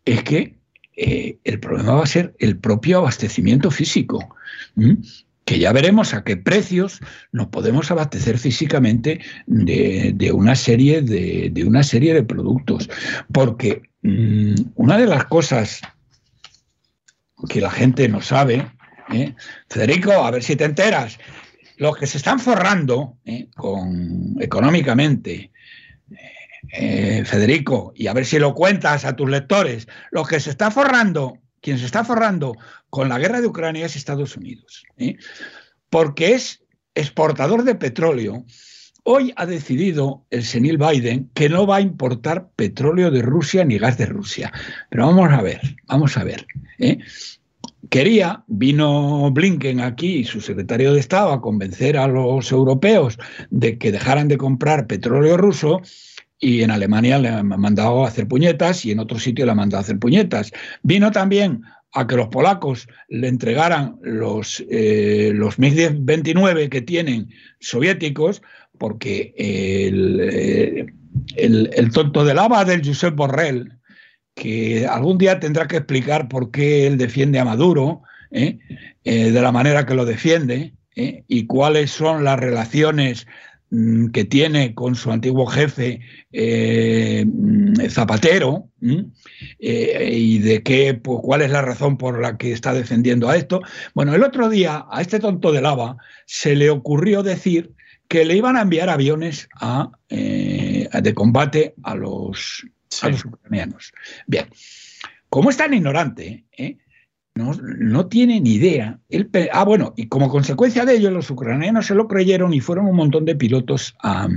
[0.06, 0.56] Es que
[0.96, 4.36] eh, el problema va a ser el propio abastecimiento físico
[5.50, 7.00] que ya veremos a qué precios
[7.32, 12.88] nos podemos abastecer físicamente de, una, serie de, una serie de productos.
[13.34, 15.82] Porque mm, una de las cosas
[17.48, 18.70] que la gente no sabe,
[19.12, 19.34] ¿eh?
[19.70, 21.18] Federico, a ver si te enteras,
[21.78, 23.48] los que se están forrando ¿eh?
[23.56, 25.52] con, económicamente,
[26.72, 30.72] eh, Federico, y a ver si lo cuentas a tus lectores, los que se están
[30.72, 32.56] forrando quien se está forrando
[32.90, 34.84] con la guerra de Ucrania es Estados Unidos,
[35.90, 36.64] porque es
[36.96, 38.46] exportador de petróleo.
[39.04, 43.78] Hoy ha decidido el senil Biden que no va a importar petróleo de Rusia ni
[43.78, 44.52] gas de Rusia.
[44.90, 46.46] Pero vamos a ver, vamos a ver.
[46.78, 47.00] ¿eh?
[47.90, 53.18] Quería, vino Blinken aquí, su secretario de Estado, a convencer a los europeos
[53.50, 55.82] de que dejaran de comprar petróleo ruso
[56.40, 59.58] y en Alemania le han mandado a hacer puñetas y en otro sitio le han
[59.58, 60.52] mandado a hacer puñetas.
[60.84, 68.42] Vino también a que los polacos le entregaran los, eh, los MiG-29 que tienen soviéticos,
[68.78, 70.86] porque el, eh,
[71.36, 73.74] el, tonto de lava del Josep Borrell,
[74.36, 78.60] que algún día tendrá que explicar por qué él defiende a Maduro, ¿eh?
[79.04, 83.26] de la manera que lo defiende, y cuáles son las relaciones
[84.14, 86.02] que tiene con su antiguo jefe
[86.32, 88.70] eh, mm, Zapatero
[89.60, 93.38] eh, y de qué, pues, cuál es la razón por la que está defendiendo a
[93.38, 93.62] esto.
[93.94, 97.74] Bueno, el otro día a este tonto de lava se le ocurrió decir
[98.08, 102.66] que le iban a enviar aviones a, eh, de combate a los,
[103.04, 103.94] a los ucranianos.
[104.26, 104.48] Bien,
[105.30, 106.46] como es tan ignorante,
[107.40, 109.00] no, tiene ni idea.
[109.52, 112.96] ah, bueno, y como consecuencia de ello, los ucranianos se lo creyeron y fueron un
[112.96, 114.28] montón de pilotos a,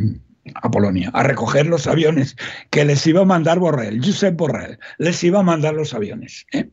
[0.73, 2.37] Polonia a recoger los aviones
[2.71, 6.47] que les iba a mandar Borrell, Josep Borrell, les iba a mandar los aviones.
[6.53, 6.69] ¿eh?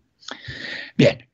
[0.97, 1.29] Bien,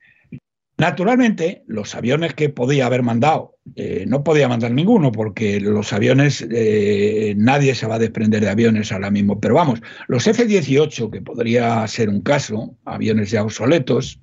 [0.77, 6.45] Naturalmente, los aviones que podía haber mandado, eh, no podía mandar ninguno, porque los aviones,
[6.51, 9.39] eh, nadie se va a desprender de aviones ahora mismo.
[9.39, 14.19] Pero vamos, los F-18, que podría ser un caso, aviones ya obsoletos,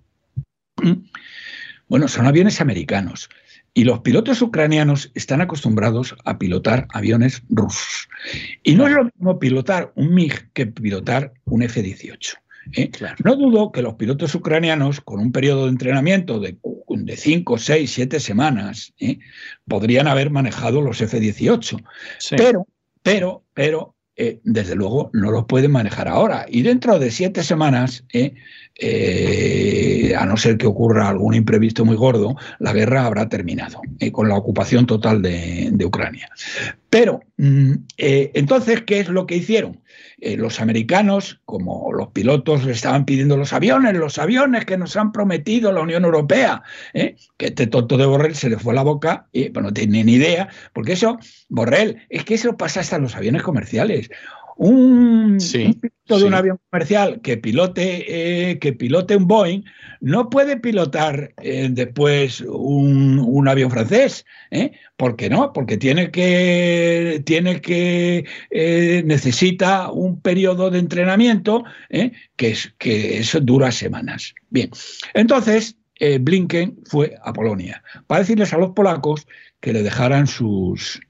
[1.89, 3.29] bueno, son aviones americanos.
[3.75, 8.09] Y los pilotos ucranianos están acostumbrados a pilotar aviones rusos.
[8.63, 12.35] Y no es lo mismo pilotar un MiG que pilotar un F-18.
[12.77, 12.91] ¿eh?
[13.25, 17.91] No dudo que los pilotos ucranianos, con un periodo de entrenamiento de, de 5, 6,
[17.91, 19.19] 7 semanas, ¿eh?
[19.67, 21.83] podrían haber manejado los F-18.
[22.37, 22.67] Pero,
[23.03, 26.45] pero, pero, eh, desde luego no los pueden manejar ahora.
[26.49, 32.37] Y dentro de siete semanas, eh, a no ser que ocurra algún imprevisto muy gordo,
[32.59, 36.29] la guerra habrá terminado eh, con la ocupación total de, Ucrania.
[36.93, 39.81] Pero, mm, eh, entonces, ¿qué es lo que hicieron?
[40.37, 45.11] los americanos, como los pilotos le estaban pidiendo los aviones, los aviones que nos han
[45.11, 49.51] prometido la Unión Europea, que este tonto de Borrell se le fue la boca y
[49.51, 54.11] no tiene ni idea, porque eso, Borrell, es que eso pasa hasta los aviones comerciales.
[54.65, 59.65] Un, piloto de un avión comercial que pilote, eh, que pilote un Boeing
[60.01, 64.25] no puede pilotar eh, después un, avión francés.
[64.53, 64.71] ¿eh?
[64.97, 65.53] ¿Por qué no?
[65.53, 68.25] Porque tiene que, tiene que
[69.05, 74.33] necesita un periodo de entrenamiento que, es, que eso dura semanas.
[74.49, 74.71] Bien,
[75.13, 75.77] entonces
[76.21, 79.27] Blinken fue a Polonia para decirles a los polacos
[79.59, 81.01] que le dejaran sus,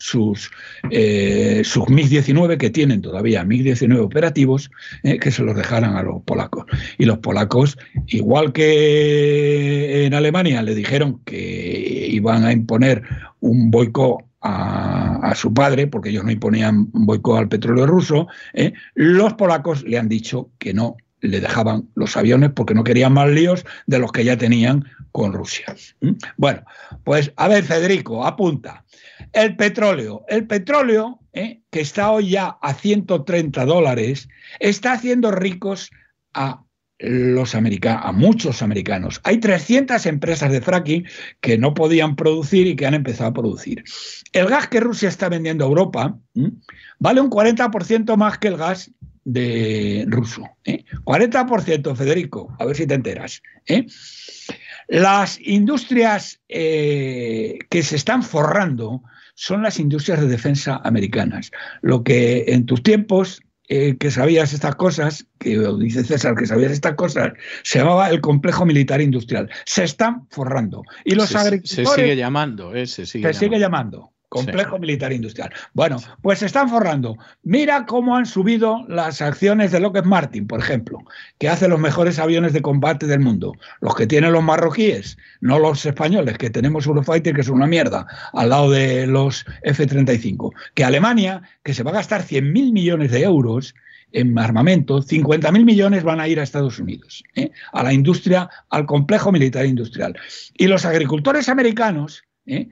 [0.00, 0.50] sus,
[0.90, 4.70] eh, sus MiG-19 que tienen todavía MiG-19 operativos,
[5.02, 6.64] eh, que se los dejaran a los polacos.
[6.98, 13.02] Y los polacos, igual que en Alemania le dijeron que iban a imponer
[13.40, 19.34] un boicot a, su padre, porque ellos no imponían boicot al petróleo ruso, eh, los
[19.34, 23.66] polacos le han dicho que no le dejaban los aviones porque no querían más líos
[23.86, 25.76] de los que ya tenían con Rusia.
[26.00, 26.12] ¿Mm?
[26.38, 26.62] Bueno,
[27.04, 28.84] pues a ver, Federico, apunta.
[29.32, 30.24] El petróleo.
[30.28, 31.60] El petróleo, ¿eh?
[31.70, 34.28] que está hoy ya a 130 dólares,
[34.58, 35.90] está haciendo ricos
[36.34, 36.62] a
[36.98, 39.20] los americanos, a muchos americanos.
[39.24, 41.06] Hay 300 empresas de fracking
[41.40, 43.84] que no podían producir y que han empezado a producir.
[44.32, 46.18] El gas que Rusia está vendiendo a Europa
[46.98, 48.90] vale un 40% más que el gas
[49.24, 50.42] de ruso.
[50.64, 53.42] 40%, Federico, a ver si te enteras.
[54.88, 59.02] Las industrias que se están forrando
[59.34, 61.50] son las industrias de defensa americanas.
[61.80, 66.72] Lo que en tus tiempos eh, que sabías estas cosas, que dice César que sabías
[66.72, 69.48] estas cosas, se llamaba el complejo militar industrial.
[69.64, 70.82] Se están forrando.
[71.04, 71.70] Y los agricultores.
[71.70, 74.12] Se sigue llamando, eh, se sigue sigue llamando.
[74.30, 75.52] Complejo militar industrial.
[75.74, 77.18] Bueno, pues se están forrando.
[77.42, 81.00] Mira cómo han subido las acciones de Lockheed Martin, por ejemplo,
[81.38, 83.54] que hace los mejores aviones de combate del mundo.
[83.80, 88.06] Los que tienen los marroquíes, no los españoles, que tenemos Eurofighter, que es una mierda,
[88.32, 90.52] al lado de los F-35.
[90.74, 93.74] Que Alemania, que se va a gastar 100.000 millones de euros
[94.12, 97.50] en armamento, 50.000 millones van a ir a Estados Unidos, ¿eh?
[97.72, 100.16] a la industria, al complejo militar industrial.
[100.54, 102.68] Y los agricultores americanos, ¿eh?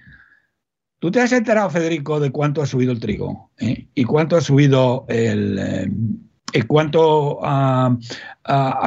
[0.99, 3.51] ¿Tú te has enterado, Federico, de cuánto ha subido el trigo?
[3.59, 3.87] ¿eh?
[3.95, 5.59] ¿Y cuánto ha subido el...
[5.59, 7.97] Eh, cuánto ha,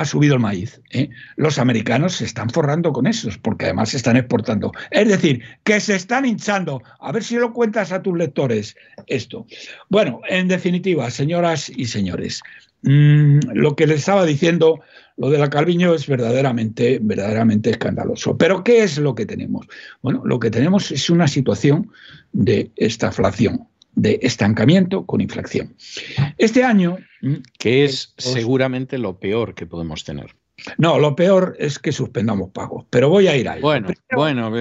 [0.06, 0.82] subido el maíz.
[0.90, 1.10] ¿eh?
[1.36, 4.72] Los americanos se están forrando con esos, porque además se están exportando.
[4.90, 6.82] Es decir, que se están hinchando.
[7.00, 8.76] A ver si lo cuentas a tus lectores
[9.08, 9.46] esto.
[9.90, 12.42] Bueno, en definitiva, señoras y señores,
[12.82, 14.82] mm, lo que les estaba diciendo
[15.18, 18.38] lo de la Calviño es verdaderamente, verdaderamente escandaloso.
[18.38, 19.68] Pero ¿qué es lo que tenemos?
[20.02, 21.92] Bueno, lo que tenemos es una situación
[22.32, 25.76] de estaflación, de estancamiento con inflación.
[26.38, 26.98] Este año...
[27.22, 30.36] Mm, que es seguramente lo peor que podemos tener.
[30.78, 33.62] No, lo peor es que suspendamos pagos, pero voy a ir ahí.
[33.62, 34.52] Bueno, bueno,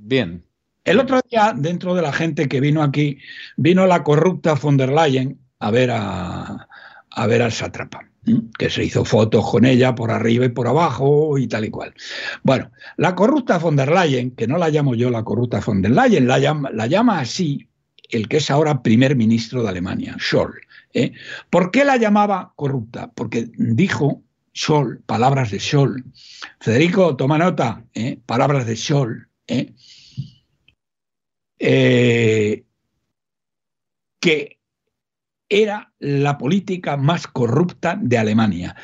[0.00, 0.44] bien.
[0.84, 3.18] El otro día, dentro de la gente que vino aquí,
[3.56, 6.66] vino la corrupta von der Leyen a ver a,
[7.10, 8.11] a ver al sátrapa
[8.58, 11.94] que se hizo fotos con ella por arriba y por abajo y tal y cual.
[12.42, 15.92] Bueno, la corrupta von der Leyen, que no la llamo yo la corrupta von der
[15.92, 17.68] Leyen, la llama, la llama así
[18.10, 20.60] el que es ahora primer ministro de Alemania, Scholl.
[20.92, 21.12] ¿eh?
[21.50, 23.10] ¿Por qué la llamaba corrupta?
[23.10, 24.22] Porque dijo
[24.54, 26.04] Scholl, palabras de Scholl.
[26.60, 28.20] Federico, toma nota, ¿eh?
[28.24, 29.28] palabras de Scholl.
[29.48, 29.72] ¿eh?
[34.20, 34.61] que
[35.52, 38.74] era la política más corrupta de Alemania.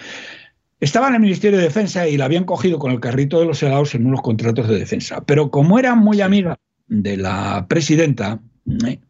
[0.81, 3.62] Estaba en el Ministerio de Defensa y la habían cogido con el carrito de los
[3.62, 5.22] helados en unos contratos de defensa.
[5.26, 8.40] Pero como era muy amiga de la presidenta,
[8.87, 9.00] ¿eh?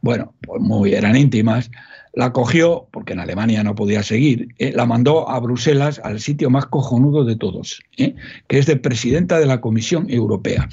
[0.00, 1.70] bueno, pues muy eran íntimas,
[2.14, 4.72] la cogió, porque en Alemania no podía seguir, ¿eh?
[4.74, 8.14] la mandó a Bruselas, al sitio más cojonudo de todos, ¿eh?
[8.48, 10.68] que es de presidenta de la Comisión Europea.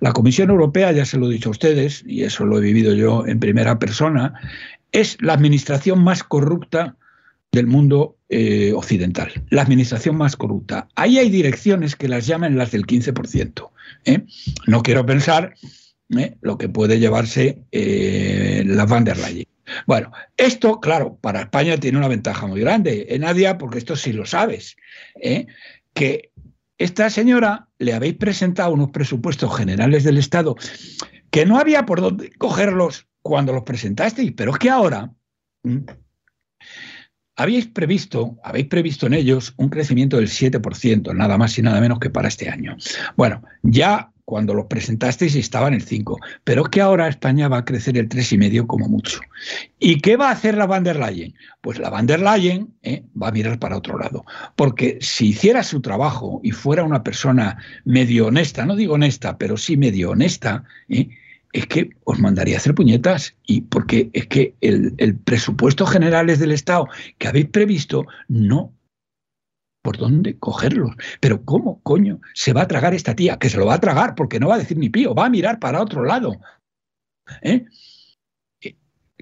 [0.00, 2.94] La Comisión Europea, ya se lo he dicho a ustedes, y eso lo he vivido
[2.94, 4.34] yo en primera persona,
[4.94, 6.96] es la administración más corrupta
[7.50, 10.88] del mundo eh, occidental, la administración más corrupta.
[10.94, 13.70] Ahí hay direcciones que las llaman las del 15%.
[14.04, 14.24] ¿eh?
[14.68, 15.54] No quiero pensar
[16.16, 16.36] ¿eh?
[16.40, 19.46] lo que puede llevarse la van der Leyen.
[19.86, 24.26] Bueno, esto, claro, para España tiene una ventaja muy grande, Nadia, porque esto sí lo
[24.26, 24.76] sabes,
[25.92, 26.30] que
[26.78, 30.54] esta señora le habéis presentado unos presupuestos generales del Estado
[31.30, 35.10] que no había por dónde cogerlos cuando los presentasteis, pero es que ahora
[37.36, 41.98] habéis previsto, habéis previsto en ellos un crecimiento del 7%, nada más y nada menos
[42.00, 42.76] que para este año.
[43.16, 47.58] Bueno, ya cuando los presentasteis estaba en el 5, pero es que ahora España va
[47.58, 49.20] a crecer el 3,5 como mucho.
[49.78, 51.34] ¿Y qué va a hacer la van der Leyen?
[51.62, 55.62] Pues la van der Leyen eh, va a mirar para otro lado, porque si hiciera
[55.62, 57.56] su trabajo y fuera una persona
[57.86, 61.08] medio honesta, no digo honesta, pero sí medio honesta, eh,
[61.54, 66.50] es que os mandaría a hacer puñetas y porque es que el, presupuesto generales del
[66.50, 68.74] Estado que habéis previsto no
[69.80, 70.96] por dónde cogerlos.
[71.20, 73.38] Pero ¿cómo, coño, se va a tragar esta tía?
[73.38, 75.30] Que se lo va a tragar porque no va a decir ni pío, va a
[75.30, 76.40] mirar para otro lado.
[77.42, 77.64] ¿Eh?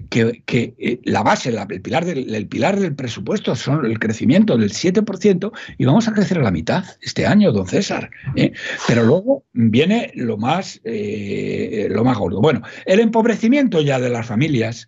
[0.09, 0.43] Que,
[0.77, 5.85] eh, la base, el, pilar del, pilar del presupuesto son el crecimiento del 7% y
[5.85, 8.09] vamos a crecer a la mitad este año, don César.
[8.35, 8.53] ¿eh?
[8.87, 12.41] Pero luego viene lo más, eh, lo más gordo.
[12.41, 14.87] Bueno, el empobrecimiento ya de las familias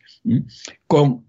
[0.88, 1.25] con,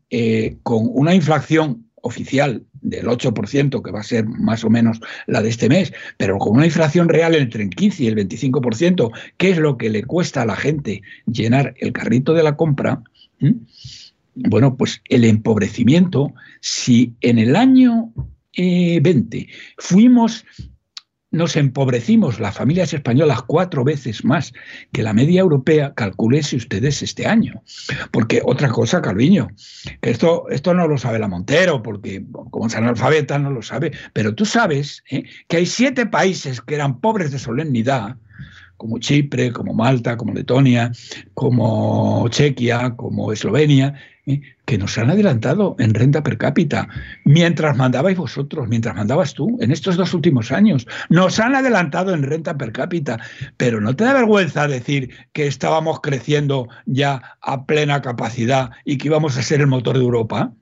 [0.63, 5.49] con una inflación oficial del 8%, que va a ser más o menos la de
[5.49, 9.59] este mes, pero con una inflación real entre el 15 y el 25%, que es
[9.59, 13.03] lo que le cuesta a la gente llenar el carrito de la compra,
[13.41, 13.53] ¿Mm?
[14.37, 18.13] Bueno, pues el empobrecimiento, si en el año
[18.57, 20.45] 20 eh, fuimos,
[21.31, 24.53] nos empobrecimos las familias españolas cuatro veces más
[24.93, 27.63] que la media europea, calculense ustedes este año.
[28.11, 29.49] Porque otra cosa, Calviño,
[30.03, 33.93] que esto, esto no lo sabe la Montero, porque como es analfabeta no lo sabe,
[34.13, 35.25] pero tú sabes ¿eh?
[35.49, 38.17] que hay siete países que eran pobres de solemnidad,
[38.77, 40.93] como Chipre, como Malta, como Letonia,
[41.35, 43.95] como Chequia, como Eslovenia,
[44.27, 44.41] ¿eh?
[44.65, 46.89] que nos han adelantado en renta per cápita,
[47.25, 52.23] mientras mandabais vosotros, mientras mandabas tú, en estos dos últimos años, nos han adelantado en
[52.23, 53.19] renta per cápita,
[53.57, 59.09] pero no te da vergüenza decir que estábamos creciendo ya a plena capacidad y que
[59.09, 60.53] íbamos a ser el motor de Europa.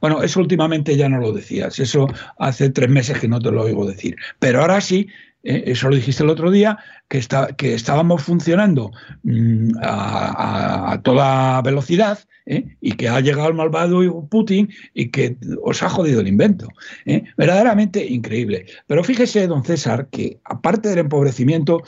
[0.00, 2.08] Bueno, eso últimamente ya no lo decías, eso
[2.38, 5.08] hace tres meses que no te lo oigo decir, pero ahora sí
[5.46, 5.64] ¿eh?
[5.66, 6.78] eso lo dijiste el otro día,
[7.08, 8.90] que, está, que estábamos funcionando
[9.22, 12.76] mm, a, toda velocidad ¿eh?
[12.80, 16.68] y que ha llegado el malvado Putin y que os ha jodido el invento.
[17.04, 17.24] ¿eh?
[17.36, 18.66] Verdaderamente increíble.
[18.86, 21.82] Pero fíjese, don César, que aparte del empobrecimiento,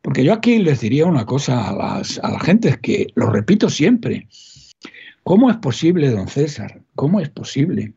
[0.00, 3.68] porque yo aquí les diría una cosa a, las, a la gente, que lo repito
[3.68, 4.28] siempre,
[5.22, 6.80] ¿cómo es posible, don César?
[6.94, 7.94] ¿Cómo es posible?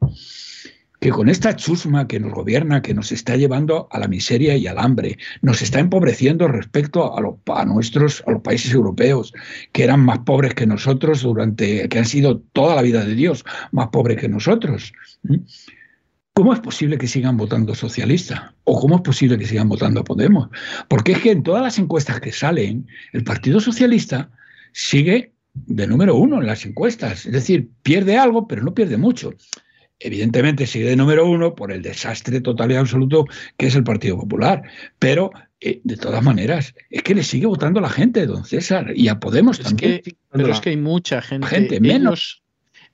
[1.06, 4.66] Que con esta chusma que nos gobierna, que nos está llevando a la miseria y
[4.66, 7.36] al hambre, nos está empobreciendo respecto a, los,
[7.68, 9.32] nuestros, a los países europeos,
[9.72, 13.46] que eran más pobres que nosotros durante, que han sido toda la vida de Dios,
[13.72, 14.94] más pobres que nosotros.
[16.34, 18.56] ¿Cómo es posible que sigan votando socialista?
[18.64, 20.50] ¿O cómo es posible que sigan votando a Podemos?
[20.88, 24.32] Porque es que en todas las encuestas que salen, el Partido Socialista
[24.74, 27.28] sigue de número uno en las encuestas.
[27.28, 29.36] Es decir, pierde algo, pero no pierde mucho
[30.00, 33.26] evidentemente sigue de número uno por el desastre total y absoluto
[33.58, 34.64] que es el Partido Popular.
[35.00, 35.32] Pero,
[35.62, 39.20] eh, de todas maneras, es que le sigue votando la gente, don César, y a
[39.20, 40.02] Podemos también.
[40.32, 41.48] pero es que hay mucha gente.
[41.48, 42.44] gente menos.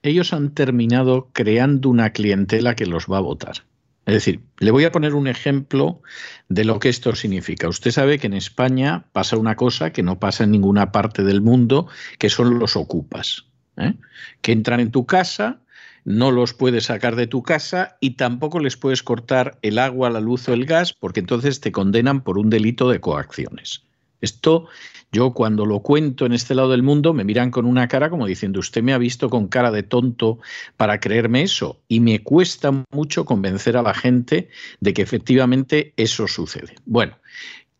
[0.03, 3.63] ellos han terminado creando una clientela que los va a votar.
[4.05, 6.01] Es decir, le voy a poner un ejemplo
[6.49, 7.69] de lo que esto significa.
[7.69, 11.41] Usted sabe que en España pasa una cosa que no pasa en ninguna parte del
[11.41, 11.87] mundo,
[12.17, 13.45] que son los ocupas,
[13.77, 13.93] ¿eh?
[14.41, 15.61] que entran en tu casa,
[16.03, 20.19] no los puedes sacar de tu casa y tampoco les puedes cortar el agua, la
[20.19, 23.83] luz o el gas, porque entonces te condenan por un delito de coacciones.
[24.21, 24.67] Esto
[25.11, 28.25] yo cuando lo cuento en este lado del mundo me miran con una cara como
[28.25, 30.39] diciendo, usted me ha visto con cara de tonto
[30.77, 31.81] para creerme eso.
[31.89, 34.47] Y me cuesta mucho convencer a la gente
[34.79, 36.75] de que efectivamente eso sucede.
[36.85, 37.17] Bueno,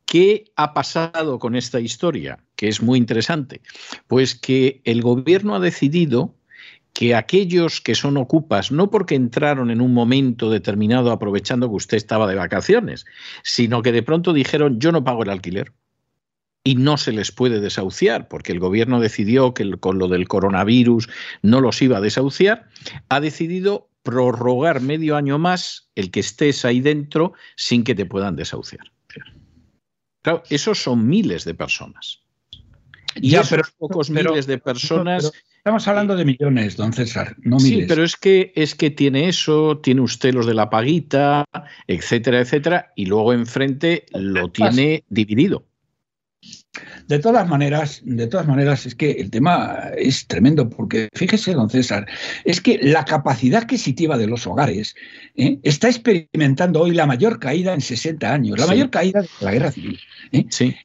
[0.05, 2.39] ¿qué ha pasado con esta historia?
[2.57, 3.61] Que es muy interesante.
[4.07, 6.35] Pues que el gobierno ha decidido
[7.01, 11.97] que aquellos que son ocupas, no porque entraron en un momento determinado aprovechando que usted
[11.97, 13.07] estaba de vacaciones,
[13.41, 15.73] sino que de pronto dijeron yo no pago el alquiler
[16.63, 21.09] y no se les puede desahuciar, porque el gobierno decidió que con lo del coronavirus
[21.41, 22.67] no los iba a desahuciar,
[23.09, 28.35] ha decidido prorrogar medio año más el que estés ahí dentro sin que te puedan
[28.35, 28.91] desahuciar.
[30.21, 32.21] Claro, esos son miles de personas.
[33.15, 35.31] Y esos pocos miles de personas
[35.61, 37.81] Estamos hablando de millones, don César, no miles.
[37.81, 41.45] Sí, pero es que, es que tiene eso, tiene usted los de la paguita,
[41.85, 45.67] etcétera, etcétera, y luego enfrente lo tiene dividido.
[47.05, 51.69] De todas maneras, de todas maneras, es que el tema es tremendo, porque fíjese, don
[51.69, 52.07] César,
[52.43, 54.95] es que la capacidad adquisitiva de los hogares
[55.35, 55.59] ¿eh?
[55.61, 59.71] está experimentando hoy la mayor caída en 60 años, la mayor caída de la guerra
[59.71, 59.99] civil.
[60.31, 60.43] ¿eh?
[60.49, 60.75] Sí.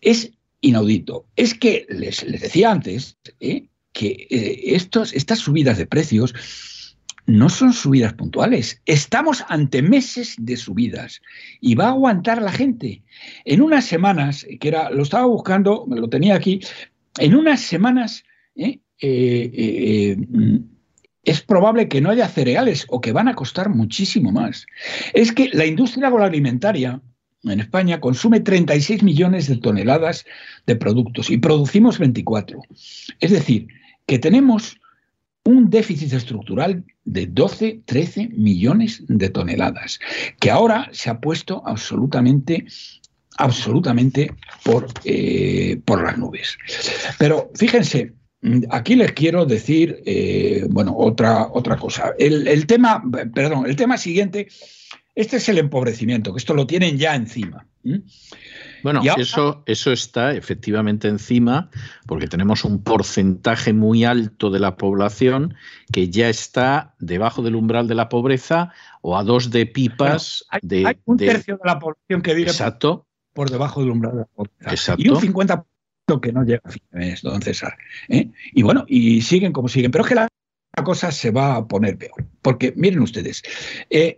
[0.00, 1.26] Es inaudito.
[1.34, 3.66] Es que, les, les decía antes, ¿eh?
[3.92, 6.34] Que eh, estos, estas subidas de precios
[7.26, 8.82] no son subidas puntuales.
[8.84, 11.20] Estamos ante meses de subidas
[11.60, 13.02] y va a aguantar la gente.
[13.44, 16.60] En unas semanas, que era, lo estaba buscando, me lo tenía aquí,
[17.18, 18.24] en unas semanas
[18.56, 20.16] eh, eh,
[21.24, 24.66] es probable que no haya cereales o que van a costar muchísimo más.
[25.14, 27.00] Es que la industria agroalimentaria
[27.44, 30.24] en España consume 36 millones de toneladas
[30.66, 32.60] de productos y producimos 24.
[33.20, 33.68] Es decir,
[34.06, 34.78] que tenemos
[35.44, 39.98] un déficit estructural de 12, 13 millones de toneladas,
[40.38, 42.66] que ahora se ha puesto absolutamente
[43.38, 44.30] absolutamente
[44.62, 46.58] por, eh, por las nubes.
[47.18, 48.12] Pero fíjense,
[48.70, 52.12] aquí les quiero decir, eh, bueno, otra, otra cosa.
[52.18, 53.02] El, tema,
[53.34, 54.48] perdón, el tema siguiente,
[55.14, 57.66] este es el empobrecimiento, que esto lo tienen ya encima.
[58.82, 61.70] Bueno, eso, eso está efectivamente encima
[62.06, 65.54] porque tenemos un porcentaje muy alto de la población
[65.92, 70.86] que ya está debajo del umbral de la pobreza o a dos de pipas de...
[70.86, 73.06] Hay un tercio de la población que vive Exacto.
[73.32, 74.70] Por, debajo del umbral de la pobreza.
[74.70, 75.02] Exacto.
[75.02, 75.64] Y un 50%
[76.20, 77.76] que no llega a fin de mes, don César.
[78.08, 78.30] ¿eh?
[78.52, 79.90] Y bueno, y siguen como siguen.
[79.90, 80.28] Pero es que la
[80.84, 82.24] cosa se va a poner peor.
[82.42, 83.42] Porque miren ustedes,
[83.90, 84.16] eh,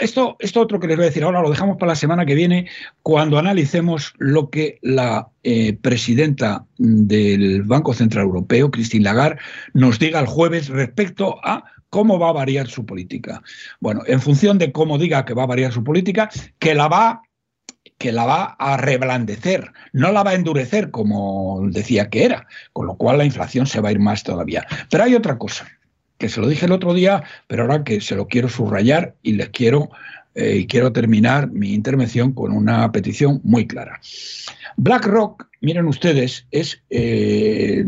[0.00, 2.34] esto, esto otro que les voy a decir ahora lo dejamos para la semana que
[2.34, 2.68] viene
[3.02, 9.40] cuando analicemos lo que la eh, presidenta del Banco Central Europeo, Christine Lagarde,
[9.74, 13.42] nos diga el jueves respecto a cómo va a variar su política.
[13.80, 17.22] Bueno, en función de cómo diga que va a variar su política, que la va
[18.02, 22.88] que la va a reblandecer, no la va a endurecer como decía que era, con
[22.88, 24.66] lo cual la inflación se va a ir más todavía.
[24.90, 25.68] Pero hay otra cosa,
[26.18, 29.34] que se lo dije el otro día, pero ahora que se lo quiero subrayar y
[29.34, 29.90] les quiero
[30.34, 34.00] eh, y quiero terminar mi intervención con una petición muy clara.
[34.76, 37.84] BlackRock, miren ustedes, es eh,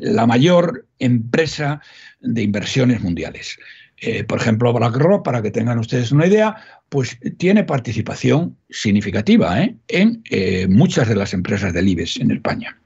[0.00, 1.80] la mayor empresa
[2.20, 3.58] de inversiones mundiales.
[4.06, 6.56] Eh, por ejemplo, BlackRock, para que tengan ustedes una idea,
[6.88, 10.22] pues tiene participación significativa en
[10.68, 12.76] muchas de las empresas del IBEX en España.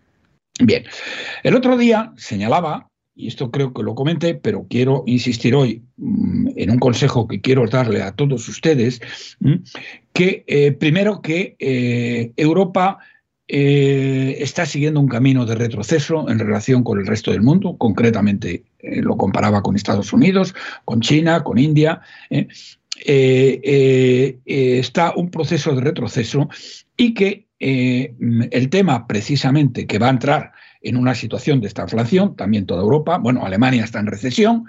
[0.61, 0.85] Bien,
[1.43, 2.89] el otro día señalaba
[3.19, 7.41] y esto creo que lo comenté, pero quiero insistir hoy mm, en un consejo que
[7.41, 9.01] quiero darle a todos ustedes,
[9.41, 9.55] mm,
[10.13, 12.99] que eh, primero que eh, Europa
[13.49, 18.65] eh, está siguiendo un camino de retroceso en relación con el resto del mundo, concretamente
[18.83, 22.03] lo comparaba con Estados Unidos, con China, con India.
[23.01, 26.49] está un proceso de retroceso
[26.97, 32.37] y que el tema precisamente que va a entrar en una situación de esta inflación,
[32.37, 34.67] también toda Europa, bueno, Alemania está en recesión,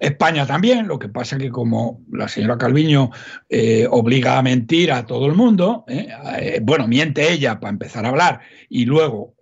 [0.00, 3.10] España también, lo que pasa que como la señora Calviño
[3.48, 6.08] eh, obliga a mentir a todo el mundo, eh,
[6.40, 9.34] eh, bueno, miente ella para empezar a hablar y luego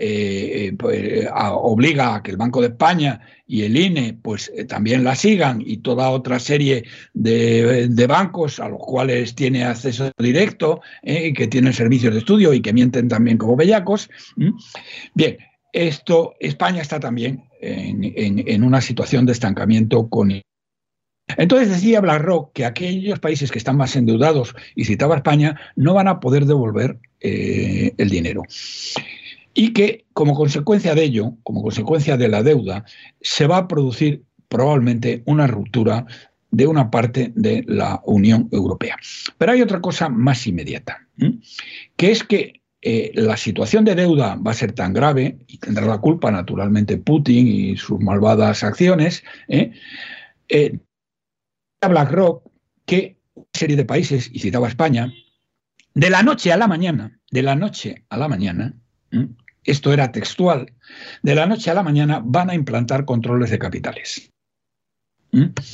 [0.79, 5.63] pues, obliga a que el Banco de España y el INE pues también la sigan
[5.65, 11.47] y toda otra serie de, de bancos a los cuales tiene acceso directo y que
[11.49, 14.09] tienen servicios de estudio y que mienten también como bellacos.
[15.15, 15.39] Bien,
[15.73, 20.33] esto, España está también en, una situación de estancamiento con
[21.37, 26.07] entonces decía BlackRock que aquellos países que están más endeudados, y citaba España, no van
[26.07, 28.43] a poder devolver eh, el dinero.
[29.53, 32.85] Y que como consecuencia de ello, como consecuencia de la deuda,
[33.21, 36.07] se va a producir probablemente una ruptura
[36.51, 38.97] de una parte de la Unión Europea.
[39.37, 41.07] Pero hay otra cosa más inmediata,
[41.97, 42.56] que es que
[42.89, 46.99] eh, la situación de deuda va a ser tan grave, y tendrá la culpa naturalmente
[46.99, 49.73] Putin y sus malvadas acciones, ¿eh?
[50.49, 50.79] eh
[51.81, 52.49] BlackRock
[52.85, 55.13] que una serie de países, y citaba España,
[55.95, 58.73] de la noche a la mañana, de la noche a la mañana,
[59.65, 60.73] esto era textual,
[61.23, 64.31] de la noche a la mañana van a implantar controles de capitales.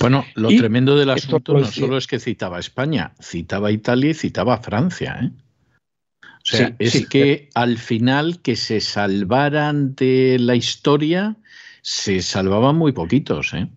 [0.00, 4.62] Bueno, lo tremendo del asunto no solo es que citaba España, citaba Italia y citaba
[4.62, 5.18] Francia.
[5.22, 5.30] ¿eh?
[6.42, 11.36] O sea, es que al final que se salvaran de la historia,
[11.82, 13.68] se salvaban muy poquitos, ¿eh?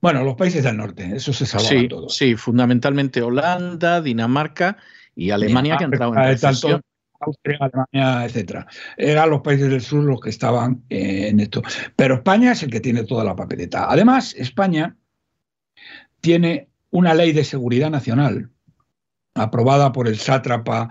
[0.00, 2.14] Bueno, los países del norte, eso se salvaban sí, todos.
[2.14, 4.76] Sí, fundamentalmente Holanda, Dinamarca
[5.14, 6.80] y Alemania que entraban en recesión.
[7.18, 8.66] Austria, Alemania, etcétera.
[8.98, 11.62] Eran los países del sur los que estaban eh, en esto.
[11.96, 13.90] Pero España es el que tiene toda la papeleta.
[13.90, 14.96] Además, España
[16.20, 18.50] tiene una ley de seguridad nacional
[19.34, 20.90] aprobada por el sátrapa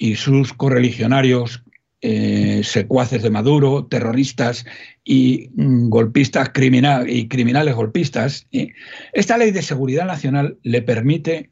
[0.00, 1.62] y sus correligionarios,
[2.00, 4.64] eh, secuaces de Maduro, terroristas
[5.04, 8.46] y mm, golpistas criminal, y criminales golpistas,
[9.12, 11.50] esta ley de seguridad nacional le permite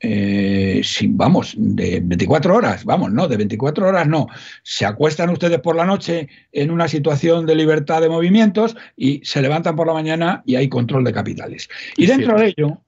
[0.00, 4.26] eh, vamos, de 24 horas, vamos, no, de 24 horas no.
[4.62, 9.40] Se acuestan ustedes por la noche en una situación de libertad de movimientos y se
[9.40, 11.70] levantan por la mañana y hay control de capitales.
[11.96, 12.82] Y dentro de ello,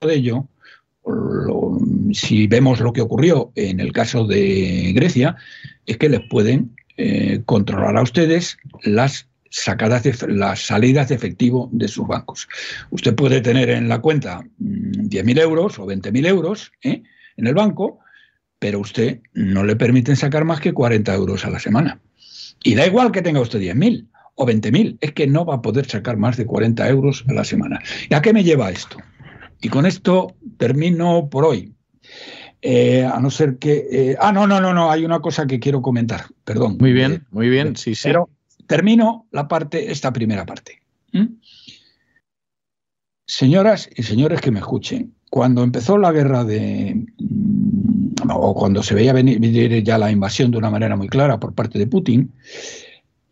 [0.00, 0.48] de ello,
[2.12, 5.36] si vemos lo que ocurrió en el caso de Grecia,
[5.86, 11.68] es que les pueden eh, controlar a ustedes las sacadas de, las salidas de efectivo
[11.72, 12.48] de sus bancos.
[12.90, 17.02] Usted puede tener en la cuenta 10.000 mm, euros o 20.000 euros ¿eh?
[17.36, 17.98] en el banco,
[18.58, 22.00] pero usted no le permiten sacar más que 40 euros a la semana.
[22.62, 25.86] Y da igual que tenga usted 10.000 o 20.000, es que no va a poder
[25.86, 27.80] sacar más de 40 euros a la semana.
[28.08, 28.98] ¿Y a qué me lleva esto?
[29.60, 31.74] Y con esto termino por hoy.
[32.62, 33.86] Eh, a no ser que.
[33.90, 36.76] Eh, ah, no, no, no, no, hay una cosa que quiero comentar, perdón.
[36.78, 38.02] Muy bien, eh, muy bien, sí, sí.
[38.04, 38.28] Pero
[38.66, 40.82] termino la parte, esta primera parte.
[41.12, 41.36] ¿Mm?
[43.26, 47.06] Señoras y señores que me escuchen, cuando empezó la guerra de.
[47.18, 51.54] Mm, o cuando se veía venir ya la invasión de una manera muy clara por
[51.54, 52.30] parte de Putin,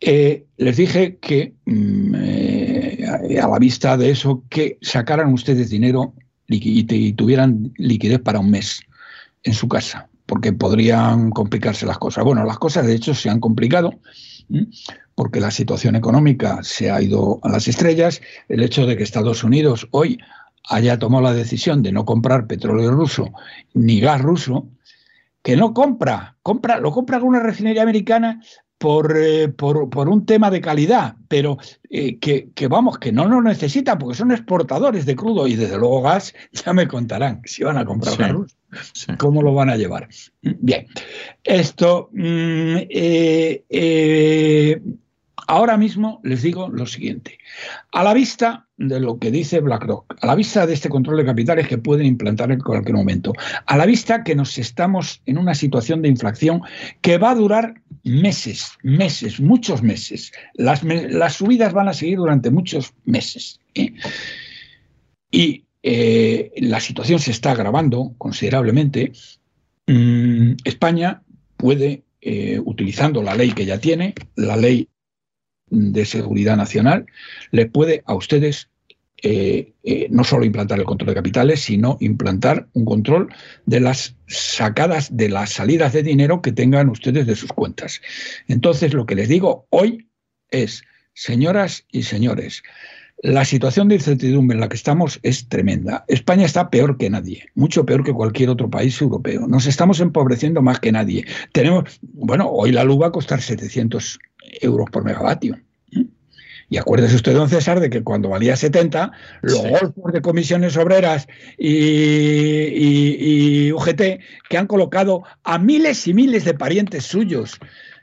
[0.01, 2.14] les dije que mm,
[3.09, 6.15] a la vista de eso, que sacaran ustedes dinero
[6.49, 8.81] y tuvieran liquidez para un mes
[9.43, 12.25] en su casa, porque podrían complicarse las cosas.
[12.25, 13.99] Bueno, las cosas de hecho se han complicado
[15.15, 18.21] porque la situación económica se ha ido a las estrellas.
[18.49, 20.19] El hecho de que Estados Unidos hoy
[20.69, 23.33] haya tomado la decisión de no comprar petróleo ruso
[23.75, 24.69] ni gas ruso,
[25.43, 28.41] que no compra, compra, lo compra con una refinería americana
[28.79, 31.59] por, eh, por, por, un tema de calidad, pero
[31.91, 35.76] eh, que, que, vamos, que no lo necesitan porque son exportadores de crudo y desde
[35.76, 39.12] luego gas, ya me contarán si van a comprar sí, sí.
[39.18, 40.09] cómo lo van a llevar.
[40.43, 40.87] Bien,
[41.43, 44.81] esto, mm, eh, eh,
[45.49, 47.38] ahora mismo les digo lo siguiente,
[47.92, 51.24] a la vista de lo que dice BlackRock, a la vista de este control de
[51.24, 53.32] capitales que pueden implantar en cualquier momento,
[53.66, 56.61] a la vista que nos estamos en una situación de inflación
[57.01, 60.32] que va a durar meses, meses, muchos meses.
[60.55, 60.80] Las,
[61.34, 63.59] subidas van a seguir durante muchos meses.
[63.74, 63.94] ¿eh?
[65.30, 69.12] Y eh, la situación se está agravando considerablemente.
[69.86, 71.22] Mm, España
[71.57, 74.88] puede, eh, utilizando la ley que ya tiene, la ley
[75.71, 77.07] de seguridad nacional,
[77.51, 78.69] le puede a ustedes
[79.21, 83.35] eh, eh, no solo implantar el control de capitales, sino implantar un control
[83.66, 88.01] de las sacadas, de las salidas de dinero que tengan ustedes de sus cuentas.
[88.47, 90.09] Entonces, lo que les digo hoy
[90.51, 92.62] es, señoras y señores,
[93.21, 96.05] la situación de incertidumbre en la que estamos es tremenda.
[96.07, 99.49] España está peor que nadie, mucho peor que cualquier otro país europeo.
[99.49, 101.25] Nos estamos empobreciendo más que nadie.
[101.51, 104.21] Tenemos, bueno, hoy la luz va a costar 700
[104.61, 105.59] euros por megavatio.
[106.70, 109.68] Y acuérdese usted, don César, de que cuando valía 70, los sí.
[109.68, 111.26] golpes de comisiones obreras
[111.57, 113.16] y, y,
[113.68, 114.20] y, UGT
[114.51, 117.59] que han colocado a miles y miles de parientes suyos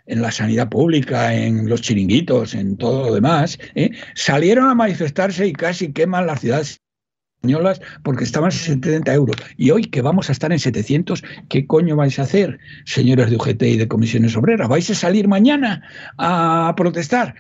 [0.08, 3.92] en la sanidad pública, en los chiringuitos, en todo lo demás, ¿eh?
[4.16, 6.82] salieron a manifestarse y casi queman las ciudades
[7.46, 9.36] españolas porque estaban en 70 euros.
[9.58, 13.36] Y hoy que vamos a estar en 700, ¿qué coño vais a hacer, señores de
[13.36, 14.68] UGT y de comisiones obreras?
[14.68, 15.84] ¿Vais a salir mañana
[16.18, 17.36] a protestar?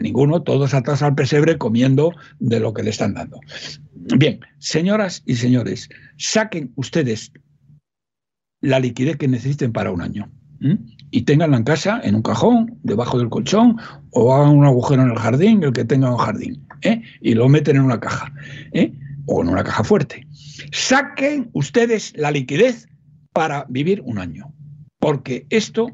[0.00, 3.40] Ninguno, todos atrás al pesebre comiendo de lo que le están dando.
[3.94, 5.88] Bien, señoras y señores,
[6.18, 7.32] saquen ustedes
[8.60, 10.30] la liquidez que necesiten para un año
[11.10, 13.76] y tenganla en casa, en un cajón, debajo del colchón,
[14.10, 17.02] o hagan un agujero en el jardín, el que tenga un jardín, ¿eh?
[17.20, 18.32] y lo meten en una caja,
[18.72, 18.92] ¿eh?
[19.32, 20.26] O en una caja fuerte.
[20.72, 22.86] Saquen ustedes la liquidez
[23.32, 24.52] para vivir un año,
[24.98, 25.88] porque esto,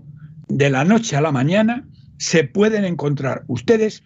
[0.49, 1.87] de la noche a la mañana,
[2.19, 4.03] se pueden encontrar ustedes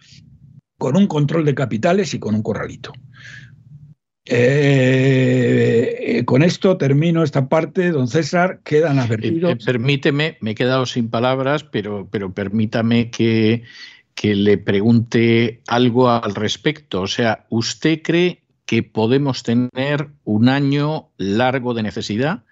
[0.77, 2.93] con un control de capitales y con un corralito.
[4.25, 9.51] Eh, eh, con esto termino esta parte, don César, quedan advertidos.
[9.51, 13.63] Eh, permíteme, me he quedado sin palabras, pero, pero permítame que,
[14.13, 17.01] que le pregunte algo al respecto.
[17.01, 18.42] O sea, ¿usted cree
[18.73, 22.43] que podemos tener un año largo de necesidad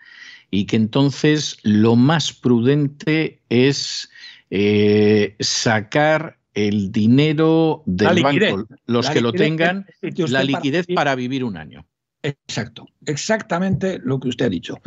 [0.51, 4.07] y que entonces lo más prudente es
[4.51, 9.87] eh, sacar el dinero del banco, los que lo tengan,
[10.27, 11.87] la liquidez para, para vivir un año.
[12.21, 14.77] Exacto, exactamente lo que usted ha dicho.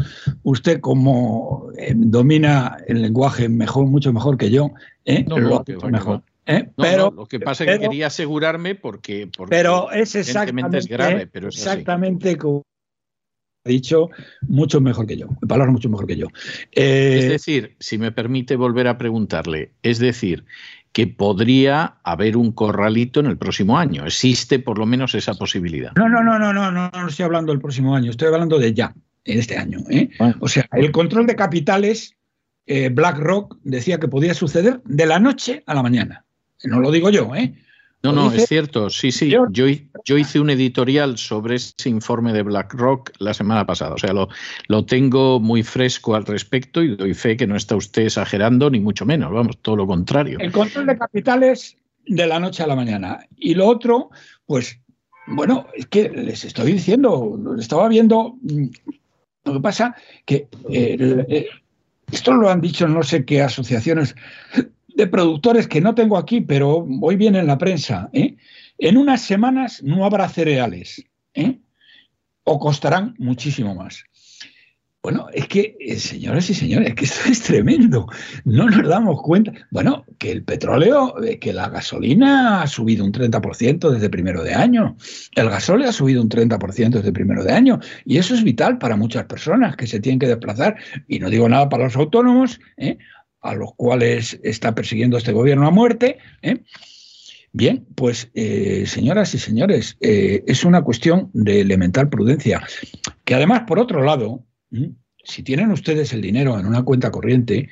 [0.45, 4.71] Usted como eh, domina el lenguaje mejor, mucho mejor que yo,
[5.05, 5.25] ¿eh?
[5.27, 6.23] no, lo que mejor.
[6.47, 6.65] ¿Eh?
[6.65, 10.79] No, pero, no, lo que pasa es que quería asegurarme porque, porque pero es exactamente,
[10.79, 12.63] es grave, pero es exactamente como
[13.65, 14.11] ha dicho,
[14.43, 16.27] mucho mejor que yo, palabras mucho mejor que yo.
[16.73, 20.45] Eh, es decir, si me permite volver a preguntarle, es decir,
[20.93, 24.05] que podría haber un corralito en el próximo año.
[24.05, 25.93] ¿Existe por lo menos esa posibilidad?
[25.97, 28.75] No, no, no, no, no, no, no estoy hablando del próximo año, estoy hablando de
[28.75, 29.79] ya, en este año.
[29.89, 30.11] ¿eh?
[30.41, 32.17] O sea, el control de capitales,
[32.67, 36.24] BlackRock decía que podía suceder de la noche a la mañana.
[36.65, 37.55] No lo digo yo, ¿eh?
[38.05, 38.91] No, no, es cierto.
[38.91, 39.31] Sí, sí.
[39.31, 43.95] Yo, yo, hice un editorial sobre ese informe de BlackRock la semana pasada.
[43.95, 44.29] O sea, lo,
[44.69, 48.79] lo, tengo muy fresco al respecto y doy fe que no está usted exagerando, ni
[48.79, 49.33] mucho menos.
[49.33, 50.39] Vamos, todo lo contrario.
[50.39, 53.21] El control de capitales de la noche a la mañana.
[53.39, 54.11] Y lo otro,
[54.45, 54.79] pues,
[55.27, 58.37] bueno, es que les estoy diciendo, estaba viendo.
[58.43, 58.67] mm,
[59.45, 59.97] Lo que pasa
[60.27, 61.47] que eh, eh,
[62.13, 64.15] esto lo han dicho no sé qué asociaciones
[64.95, 68.09] de productores que no tengo aquí, pero hoy viene en la prensa.
[68.13, 68.37] ¿eh?
[68.79, 71.59] En unas semanas no habrá cereales, ¿eh?
[72.45, 74.05] o costarán muchísimo más.
[75.05, 78.07] Bueno, es que, eh, y señores, que esto es tremendo.
[78.47, 79.53] No nos damos cuenta.
[79.71, 84.55] Bueno, que el petróleo, eh, que la gasolina ha subido un 30% desde primero de
[84.55, 84.97] año.
[85.37, 87.81] El gasóleo ha subido un 30% desde primero de año.
[88.07, 90.77] Y eso es vital para muchas personas que se tienen que desplazar.
[91.07, 92.97] Y no digo nada para los autónomos, ¿eh?
[93.45, 96.19] A los cuales está persiguiendo este gobierno a muerte.
[96.43, 96.65] ¿eh?
[97.53, 102.67] Bien, pues eh, señoras y señores, eh, es una cuestión de elemental prudencia,
[103.25, 104.45] que además, por otro lado,
[105.23, 107.69] si tienen ustedes el dinero en una cuenta corriente,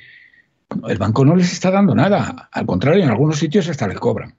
[0.87, 4.35] el banco no les está dando nada, al contrario, en algunos sitios hasta les cobran.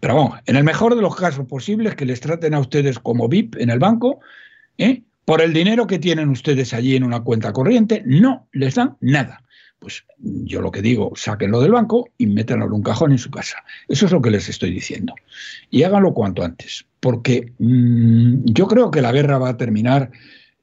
[0.00, 3.28] Pero vamos, en el mejor de los casos posibles, que les traten a ustedes como
[3.28, 4.20] VIP en el banco,
[5.24, 9.44] por el dinero que tienen ustedes allí en una cuenta corriente, no les dan nada
[9.80, 13.30] pues yo lo que digo, sáquenlo del banco y métanlo en un cajón en su
[13.30, 13.64] casa.
[13.88, 15.14] Eso es lo que les estoy diciendo.
[15.70, 20.12] Y háganlo cuanto antes, porque mm, yo creo que la guerra va a terminar.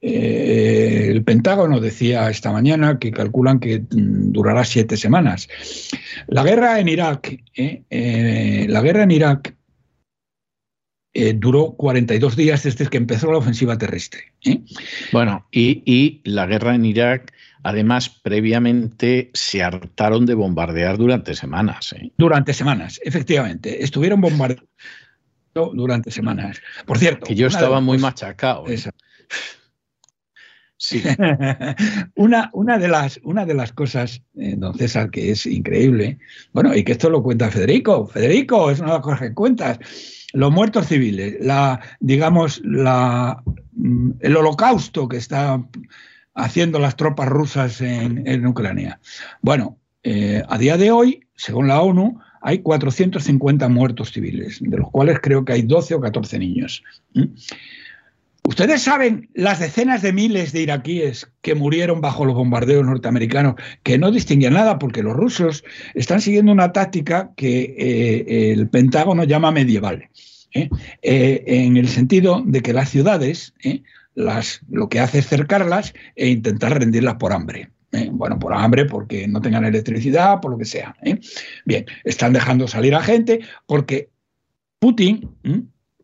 [0.00, 5.48] Eh, el Pentágono decía esta mañana que calculan que mm, durará siete semanas.
[6.28, 9.54] La guerra en Irak, eh, eh, la guerra en Irak
[11.34, 14.34] duró 42 días desde que empezó la ofensiva terrestre.
[15.10, 21.92] Bueno, y, y la guerra en Irak Además, previamente se hartaron de bombardear durante semanas.
[21.92, 22.12] ¿eh?
[22.16, 23.82] Durante semanas, efectivamente.
[23.82, 24.68] Estuvieron bombardeando
[25.54, 26.60] durante semanas.
[26.86, 27.26] Por cierto.
[27.26, 28.66] Que yo estaba muy machacado.
[28.68, 28.78] ¿eh?
[30.80, 31.02] Sí.
[32.14, 36.18] una, una, de las, una de las cosas, eh, don César, que es increíble,
[36.52, 38.06] bueno, y que esto lo cuenta Federico.
[38.06, 39.78] Federico, es una de las cosas que cuentas.
[40.32, 43.42] Los muertos civiles, la, digamos, la,
[43.72, 45.60] mm, el holocausto que está
[46.38, 49.00] haciendo las tropas rusas en, Ucrania.
[49.42, 54.90] Bueno, eh, a día de hoy, según la ONU, hay 450 muertos civiles, de los
[54.90, 56.82] cuales creo que hay 12 o 14 niños.
[57.14, 57.24] ¿Mm?
[58.44, 63.98] Ustedes saben las decenas de miles de iraquíes que murieron bajo los bombardeos norteamericanos, que
[63.98, 65.64] no distinguían nada porque los rusos
[65.94, 70.08] están siguiendo una táctica que eh, el Pentágono llama medieval,
[70.54, 70.70] ¿eh?
[71.02, 73.52] en el sentido de que las ciudades
[74.18, 77.70] las, lo que hace es cercarlas e intentar rendirlas por hambre.
[77.92, 78.08] ¿eh?
[78.10, 80.96] Bueno, por hambre, porque no tengan electricidad, por lo que sea.
[81.02, 81.20] ¿eh?
[81.64, 84.10] Bien, están dejando salir a gente porque
[84.80, 85.30] Putin,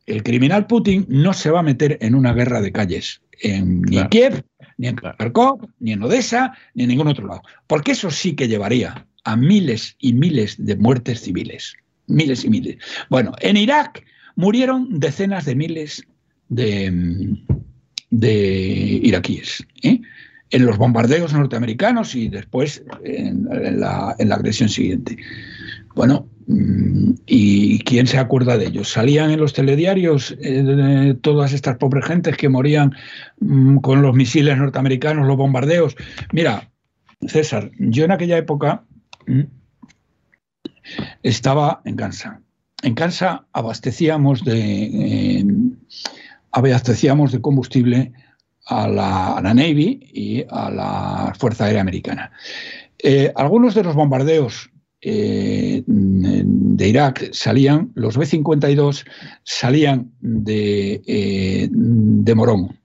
[0.07, 3.99] el criminal Putin, no se va a meter en una guerra de calles, en, ni
[3.99, 4.45] en Kiev,
[4.79, 7.43] ni en Kharkov, ni en Odessa, ni en ningún otro lado.
[7.67, 11.75] Porque eso sí que llevaría a miles y miles de muertes civiles.
[12.07, 12.77] Miles y miles.
[13.11, 14.05] Bueno, en Irak
[14.37, 16.07] murieron decenas de miles
[16.49, 16.93] de,
[18.21, 19.67] de iraquíes.
[19.83, 20.01] ¿eh?
[20.55, 23.49] en los bombardeos norteamericanos y después en,
[23.81, 25.17] la, agresión siguiente.
[25.97, 28.89] Bueno, mm, ¿y quién se acuerda de ellos?
[28.89, 32.95] ¿Salían en los telediarios eh, todas estas pobres gentes que morían
[33.41, 35.97] mm, con los misiles norteamericanos, los bombardeos?
[36.33, 36.71] Mira,
[37.27, 38.85] César, yo en aquella época
[39.27, 39.43] mm,
[41.25, 42.41] estaba en Kansa.
[42.85, 45.34] En Kansa abastecíamos de...
[46.57, 48.13] Abastecíamos de combustible
[48.67, 52.31] a la, Navy y a la Fuerza Aérea Americana.
[52.99, 59.05] Eh, algunos de los bombardeos eh, de Irak salían, los B-52
[59.43, 60.13] salían
[60.47, 62.79] eh, de Morón,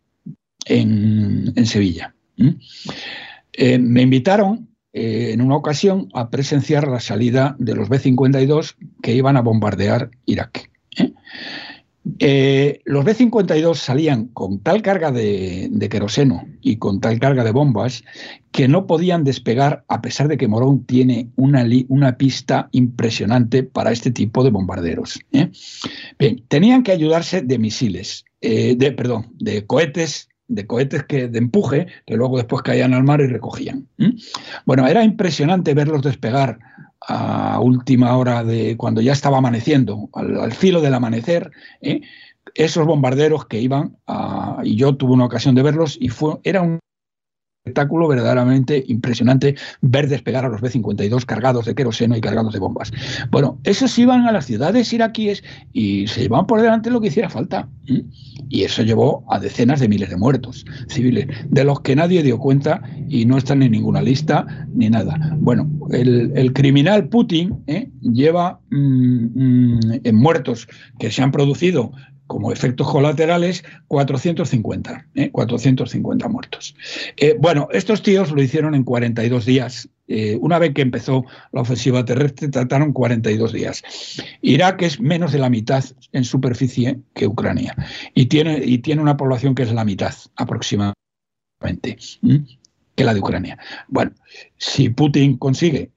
[0.66, 2.14] en, Sevilla.
[2.38, 9.42] me invitaron en una ocasión a presenciar la salida de los B-52 que iban a
[9.42, 10.70] bombardear Irak.
[12.20, 18.04] Eh, los B-52 salían con tal carga de, queroseno y con tal carga de bombas
[18.52, 24.12] que no podían despegar a pesar de que Morón tiene una, pista impresionante para este
[24.12, 25.20] tipo de bombarderos.
[25.34, 25.52] ¿eh?
[26.18, 31.86] Bien, tenían que ayudarse de misiles, eh, perdón, de cohetes de cohetes que, de empuje
[32.08, 33.88] que luego después caían al mar y recogían.
[34.66, 36.58] Bueno, era impresionante verlos despegar
[37.02, 42.02] a última hora de cuando ya estaba amaneciendo, al, filo del amanecer, ¿eh?
[42.56, 46.62] esos bombarderos que iban, a, y yo tuve una ocasión de verlos, y fue, era
[46.62, 46.80] un
[47.70, 52.92] espectáculo verdaderamente impresionante ver despegar a los B-52 cargados de queroseno y cargados de bombas.
[53.30, 55.44] Bueno, esos iban a las ciudades iraquíes
[55.74, 57.68] y se llevaban por delante lo que hiciera falta.
[58.50, 62.40] Y eso llevó a decenas de miles de muertos civiles, de los que nadie dio
[62.40, 65.36] cuenta y no están en ninguna lista ni nada.
[65.40, 67.90] Bueno, el, criminal Putin ¿eh?
[68.02, 70.68] lleva mm, mm, en muertos
[70.98, 71.92] que se han producido
[72.30, 76.30] como efectos colaterales 450, 450 ¿eh?
[76.30, 76.76] muertos.
[77.18, 79.90] Eh, bueno, estos tíos lo hicieron en 42 días.
[80.08, 83.82] Eh, una vez que empezó la ofensiva terrestre, trataron 42 días.
[84.44, 87.76] Irak es menos de la mitad en superficie que Ucrania
[88.14, 91.98] y tiene, y tiene una población que es la mitad aproximadamente.
[92.96, 93.58] que la de Ucrania.
[93.88, 94.12] Bueno,
[94.58, 95.90] si Putin consigue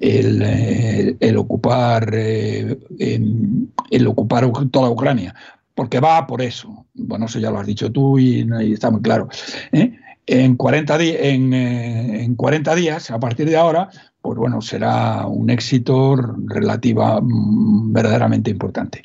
[0.00, 5.34] el, el, ocupar, eh, el ocupar toda Ucrania,
[5.74, 6.86] porque va por eso.
[6.94, 9.28] Bueno, eso ya lo has dicho tú y, está muy claro.
[9.72, 9.96] ¿eh?
[10.26, 13.90] En, 40 en, eh, en 40 días, a partir de ahora,
[14.22, 19.02] pues bueno, será un éxito relativa mm, verdaderamente importante.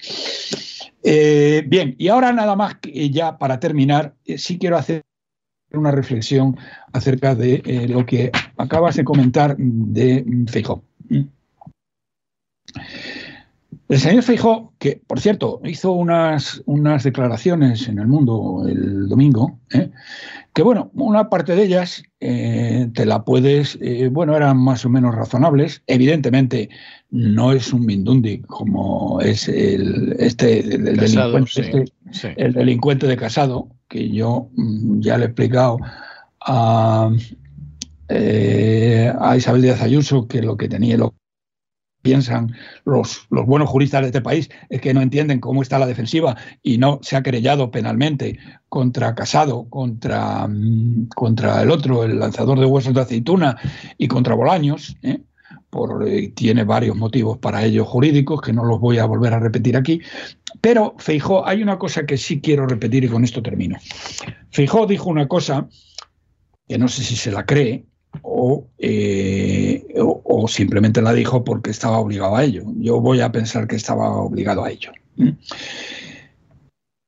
[1.03, 2.77] bien, y ahora nada más,
[3.11, 5.03] ya para terminar, sí quiero hacer
[5.77, 6.57] una reflexión
[6.93, 10.83] acerca de eh, lo que acabas de comentar de Feijó.
[13.87, 19.59] El señor Feijó, que por cierto hizo unas, unas declaraciones en el mundo el domingo,
[19.71, 19.91] ¿eh?
[20.53, 24.89] que bueno, una parte de ellas eh, te la puedes, eh, bueno, eran más o
[24.89, 25.83] menos razonables.
[25.85, 26.69] Evidentemente
[27.11, 33.69] no es un Mindundi como es el, este, el, delincuente, este, el delincuente de casado,
[33.87, 35.77] que yo mm, ya le he explicado
[36.41, 37.11] a,
[38.09, 41.13] a Isabel Díaz Ayuso que lo que tenía, lo
[42.05, 45.87] piensan los, los, buenos juristas de este país es que no entienden cómo está la
[45.87, 48.37] defensiva y no se ha querellado penalmente
[48.69, 53.57] contra Casado, contra, mm, contra el otro, el lanzador de huesos de aceituna
[53.97, 54.95] y contra Bolaños.
[55.01, 55.21] ¿eh?
[55.71, 59.39] Por, eh, tiene varios motivos para ello jurídicos que no los voy a volver a
[59.39, 59.99] repetir aquí.
[60.61, 63.77] Pero Feijó, hay una cosa que sí quiero repetir y con esto termino.
[64.51, 65.67] Feijó dijo una cosa
[66.67, 67.85] que no sé si se la cree,
[68.77, 72.63] eh, o, simplemente la dijo porque estaba obligado a ello.
[72.77, 74.91] Yo voy a pensar que estaba obligado a ello.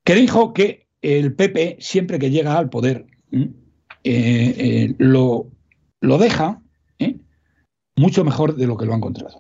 [0.04, 3.52] Que dijo que el PP, siempre que llega al poder, eh,
[4.04, 5.52] eh, lo,
[6.02, 6.62] lo, deja
[7.96, 9.38] mucho mejor de lo que lo ha encontrado.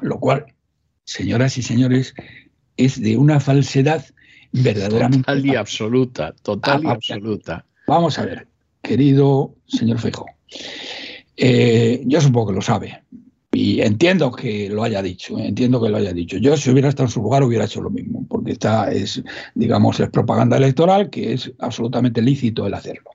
[0.00, 0.46] Lo cual,
[1.04, 2.14] señoras y señores,
[2.76, 4.04] es de una falsedad
[4.52, 5.26] verdaderamente.
[5.26, 7.66] Total y absoluta, total y absoluta.
[7.86, 8.51] Vamos a ver
[8.82, 10.26] querido señor Fejo.
[11.36, 13.02] Eh, yo supongo que lo sabe
[13.54, 16.38] y entiendo que lo haya dicho, entiendo que lo haya dicho.
[16.38, 19.22] Yo si hubiera estado en su lugar hubiera hecho lo mismo, porque esta es,
[19.54, 23.10] digamos, es propaganda electoral que es absolutamente lícito el hacerlo.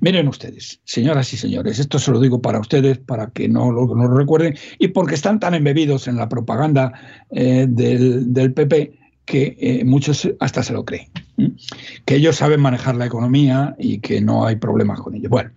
[0.00, 3.86] Miren ustedes, señoras y señores, esto se lo digo para ustedes, para que no lo,
[4.08, 6.92] recuerden, y porque están tan embebidos en la propaganda
[7.30, 11.08] eh, del PP que eh, muchos hasta se lo creen,
[12.04, 15.28] que ellos saben manejar la economía y que no hay problemas con ello.
[15.28, 15.50] Bueno,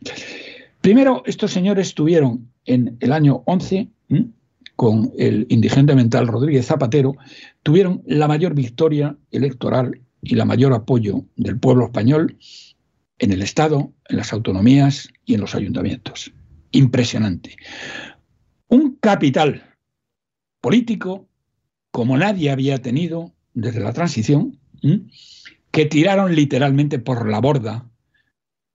[0.81, 3.89] primero, estos señores tuvieron en el año 11,
[4.75, 7.15] con el indigente mental Rodríguez Zapatero,
[7.61, 12.37] tuvieron la mayor victoria electoral y la mayor apoyo del pueblo español
[13.19, 16.33] en el Estado, en las autonomías y en los ayuntamientos.
[16.71, 17.55] Impresionante.
[18.67, 19.63] Un capital
[20.61, 21.27] político
[21.91, 24.59] como nadie había tenido desde la transición,
[25.71, 27.89] que tiraron literalmente por la borda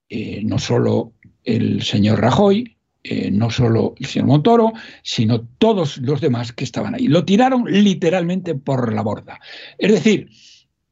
[0.09, 1.13] eh, no solo
[1.43, 4.73] el señor Rajoy, eh, no solo el señor Montoro,
[5.03, 7.07] sino todos los demás que estaban ahí.
[7.07, 9.39] Lo tiraron literalmente por la borda.
[9.77, 10.29] Es decir,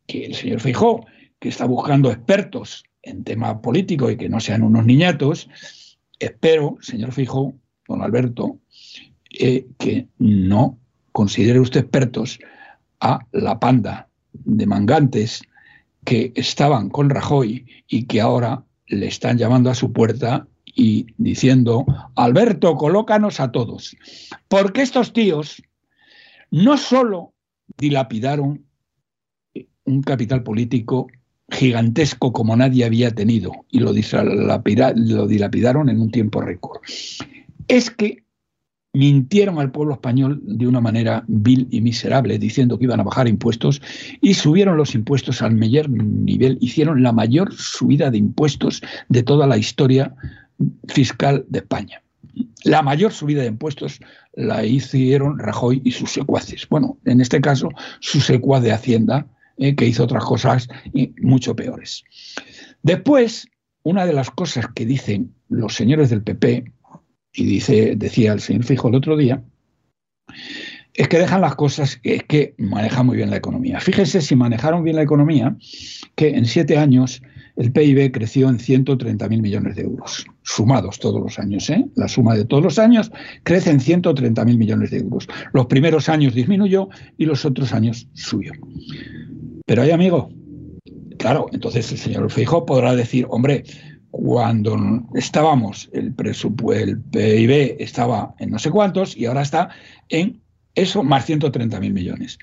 [0.06, 1.06] que el señor Feijó,
[1.40, 5.50] que está buscando expertos en tema político y que no sean unos niñatos,
[6.20, 7.56] espero, señor Feijó,
[7.88, 8.60] don Alberto,
[9.40, 10.78] eh, que no
[11.12, 12.40] considere usted expertos
[13.00, 15.42] a la panda de mangantes
[16.06, 21.86] que estaban con Rajoy y que ahora le están llamando a su puerta y diciendo,
[22.16, 23.96] Alberto, colócanos a todos.
[24.48, 25.62] Porque estos tíos
[26.52, 27.34] no solo
[27.78, 28.66] dilapidaron
[29.86, 31.08] un capital político
[31.50, 36.82] gigantesco como nadie había tenido y lo, dilapidaron en un tiempo récord,
[37.68, 38.24] es que
[38.94, 43.28] mintieron al pueblo español de una manera vil y miserable, diciendo que iban a bajar
[43.28, 43.82] impuestos
[44.22, 49.46] y subieron los impuestos al mayor nivel, hicieron la mayor subida de impuestos de toda
[49.46, 50.16] la historia
[50.88, 52.02] fiscal de España.
[52.64, 54.00] La mayor subida de impuestos
[54.34, 56.68] la hicieron Rajoy y sus secuaces.
[56.70, 57.70] Bueno, en este caso,
[58.00, 59.28] su secuaz de Hacienda,
[59.58, 60.68] eh, que hizo otras cosas
[61.20, 62.04] mucho peores.
[62.84, 63.48] Después,
[63.82, 66.72] una de las cosas que dicen los señores del PP,
[67.38, 69.44] y dice, decía el señor Fijo el otro día,
[70.96, 73.80] es que dejan las cosas, es que manejan muy bien la economía.
[73.80, 75.56] Fíjese si manejaron bien la economía,
[76.16, 77.22] que en siete años
[77.56, 81.70] el PIB creció en 130.000 millones de euros, sumados todos los años.
[81.70, 81.86] ¿eh?
[81.96, 83.12] La suma de todos los años
[83.44, 85.28] crece en 130.000 millones de euros.
[85.54, 88.54] Los primeros años disminuyó y los otros años subió.
[89.68, 90.32] Pero hay amigo,
[91.20, 93.64] claro, entonces el señor Fijo podrá decir, hombre,
[94.12, 94.78] cuando
[95.16, 99.70] estábamos, el, el PIB estaba en no sé cuántos y ahora está
[100.10, 100.42] en
[100.76, 102.40] eso más 130.000 millones.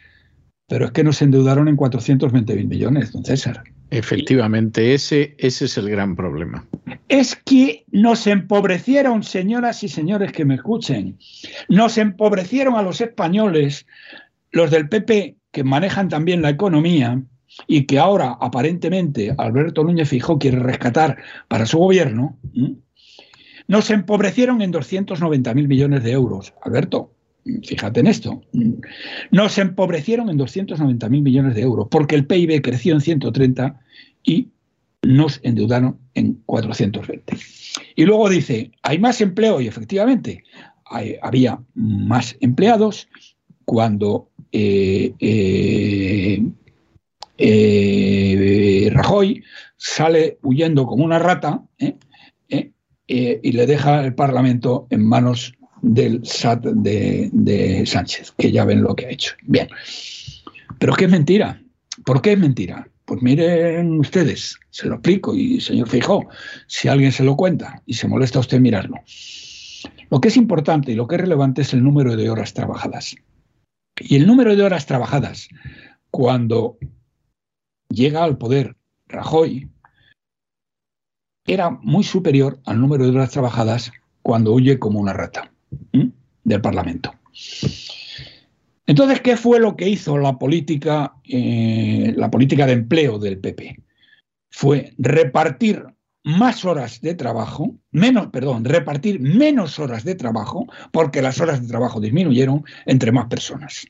[0.66, 3.62] Pero es que nos endeudaron en 420.000 millones, don César.
[3.90, 6.66] Efectivamente, ese, ese es el gran problema.
[7.08, 11.18] Es que nos empobrecieron, señoras y señores que me escuchen,
[11.68, 13.86] nos empobrecieron a los españoles,
[14.50, 17.22] los del PP, que manejan también la economía,
[17.66, 22.36] y que ahora aparentemente Alberto Núñez Fijó quiere rescatar para su gobierno,
[23.68, 26.52] nos empobrecieron en 290.000 millones de euros.
[26.62, 27.12] Alberto,
[27.62, 28.42] fíjate en esto,
[29.30, 33.80] nos empobrecieron en 290.000 millones de euros porque el PIB creció en 130
[34.22, 34.48] y
[35.02, 37.36] nos endeudaron en 420.
[37.96, 40.44] Y luego dice, hay más empleo y efectivamente
[41.22, 43.09] había más empleados,
[43.64, 46.42] cuando eh, eh,
[47.39, 49.45] Rajoy
[49.76, 51.62] sale huyendo como una rata
[53.07, 55.55] y le deja el Parlamento en manos
[55.85, 59.35] del SAT de, Sánchez, que ya ven lo que ha hecho.
[59.43, 59.68] Bien,
[60.78, 61.61] pero ¿qué es mentira?
[62.05, 62.89] ¿Por qué es mentira?
[63.05, 66.26] Pues miren ustedes, se lo explico y señor Fijó,
[66.66, 68.97] si alguien se lo cuenta y se molesta a usted mirarlo.
[70.11, 73.14] Lo que es importante y lo que es relevante es el número de horas trabajadas.
[74.01, 75.49] Y el número de horas trabajadas,
[76.11, 76.78] cuando
[77.89, 78.76] llega al poder
[79.07, 79.68] Rajoy,
[81.47, 85.53] era muy superior al número de horas trabajadas cuando huye como una rata
[86.45, 87.14] del Parlamento.
[88.87, 93.82] Entonces, ¿qué fue lo que hizo la política, eh, la política de empleo del PP?
[94.51, 95.85] Fue repartir
[96.22, 101.68] más horas de trabajo, menos, perdón, repartir menos horas de trabajo, porque las horas de
[101.68, 103.87] trabajo disminuyeron entre más personas.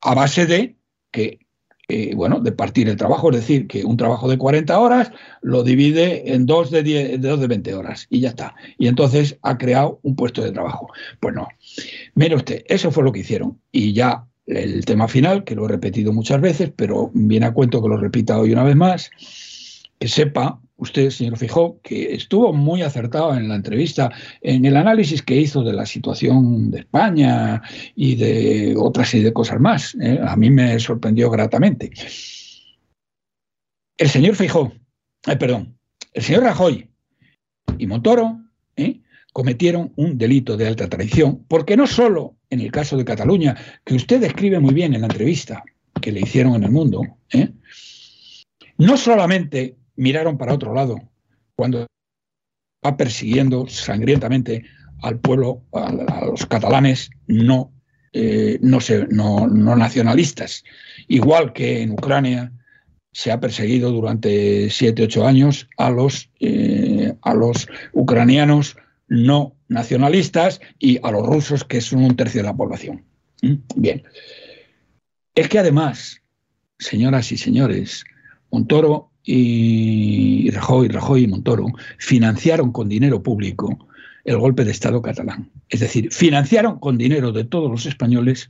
[0.00, 0.76] A base de
[1.10, 1.40] que,
[1.90, 5.10] eh, bueno, de partir el trabajo, es decir, que un trabajo de 40 horas
[5.40, 8.54] lo divide en dos de, 10, de dos de 20 horas y ya está.
[8.76, 10.92] Y entonces ha creado un puesto de trabajo.
[11.18, 11.48] Pues no.
[12.14, 13.58] Mire usted, eso fue lo que hicieron.
[13.72, 17.82] Y ya el tema final, que lo he repetido muchas veces, pero viene a cuento
[17.82, 19.10] que lo repita hoy una vez más,
[19.98, 24.10] que sepa usted, señor Fijó, que estuvo muy acertado en la entrevista,
[24.40, 27.62] en el análisis que hizo de la situación de España
[27.94, 29.96] y de otras y de cosas más.
[30.00, 30.18] ¿eh?
[30.26, 31.90] A mí me sorprendió gratamente.
[33.96, 34.72] El señor Fijó,
[35.26, 35.76] eh, perdón,
[36.14, 36.88] el señor Rajoy
[37.76, 38.40] y Montoro
[38.76, 39.00] ¿eh?
[39.32, 43.94] cometieron un delito de alta traición, porque no solo en el caso de Cataluña, que
[43.94, 45.64] usted describe muy bien en la entrevista
[46.00, 47.02] que le hicieron en el mundo,
[48.78, 50.96] no solamente miraron para otro lado
[51.54, 51.86] cuando
[52.84, 54.64] va persiguiendo sangrientamente
[55.02, 57.72] al pueblo, a, los catalanes no,
[58.12, 60.64] eh, no, no, nacionalistas.
[61.08, 62.52] Igual que en Ucrania
[63.12, 68.76] se ha perseguido durante siete, ocho años a los, eh, a los ucranianos
[69.08, 73.04] no nacionalistas y a los rusos, que son un tercio de la población.
[73.42, 73.54] ¿Mm?
[73.76, 74.02] Bien.
[75.34, 76.22] Es que además,
[76.78, 78.04] señoras y señores,
[78.50, 81.66] Montoro y Rajoy, Rajoy y Montoro
[81.98, 83.86] financiaron con dinero público
[84.24, 85.50] el golpe de Estado catalán.
[85.68, 88.48] Es decir, financiaron con dinero de todos los españoles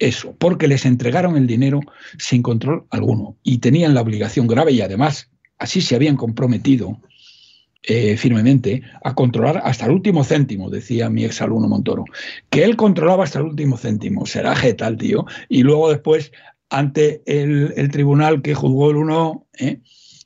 [0.00, 1.80] eso, porque les entregaron el dinero
[2.18, 6.98] sin control alguno y tenían la obligación grave y además así se habían comprometido
[7.84, 12.04] eh, firmemente a controlar hasta el último céntimo, decía mi exalumno Montoro,
[12.48, 16.32] que él controlaba hasta el último céntimo, será tal tío, y luego después
[16.68, 19.80] ante el, tribunal que juzgó el uno, ¿eh?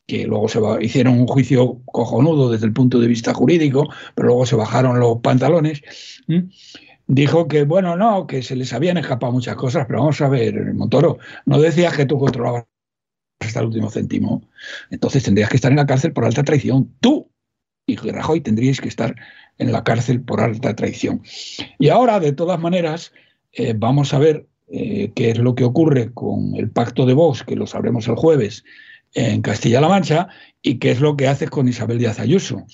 [0.07, 4.47] Que luego se hicieron un juicio cojonudo desde el punto de vista jurídico, pero luego
[4.47, 5.83] se bajaron los pantalones,
[7.07, 10.75] dijo que, bueno, no, que se les habían escapado muchas cosas, pero vamos a ver,
[10.75, 12.65] Montoro, no decías que tú controlabas
[13.41, 14.43] hasta el último céntimo,
[14.91, 17.31] entonces tendrías que estar en la cárcel por alta traición, tú
[17.87, 19.15] y Rajoy tendríais que estar
[19.59, 21.23] en la cárcel por alta traición.
[21.79, 23.13] Y ahora, de todas maneras,
[23.53, 27.45] eh, vamos a ver eh, qué es lo que ocurre con el pacto de Vox,
[27.45, 28.65] que lo sabremos el jueves,
[29.15, 30.29] en Castilla-La Mancha
[30.63, 32.67] y qué es lo que hace con Isabel Díaz Ayuso,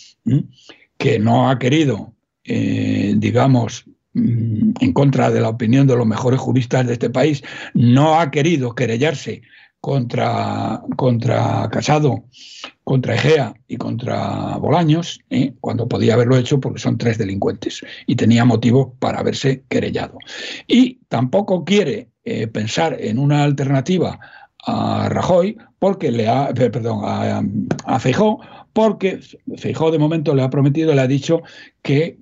[0.96, 2.14] que no ha querido,
[2.44, 3.84] eh, digamos,
[4.14, 7.42] mm, en contra de la opinión de los mejores juristas de este país,
[7.74, 9.42] no ha querido querellarse
[9.80, 12.24] contra, contra Casado,
[12.84, 15.54] contra Egea y contra Bolaños, ¿eh?
[15.60, 20.18] cuando podía haberlo hecho porque son tres delincuentes y tenía motivo para haberse querellado.
[20.66, 24.20] Y tampoco quiere eh, pensar en una alternativa
[24.66, 27.42] a Rajoy porque le ha, eh, perdón, a,
[27.84, 28.40] a Feijó,
[28.72, 29.20] porque
[29.56, 31.42] Feijó de momento le ha prometido, le ha dicho
[31.82, 32.18] que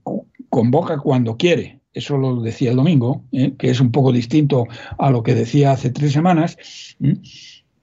[0.49, 1.79] convoca cuando quiere.
[1.93, 3.55] Eso lo decía el domingo, ¿eh?
[3.59, 4.67] que es un poco distinto
[4.99, 6.57] a lo que decía hace tres semanas,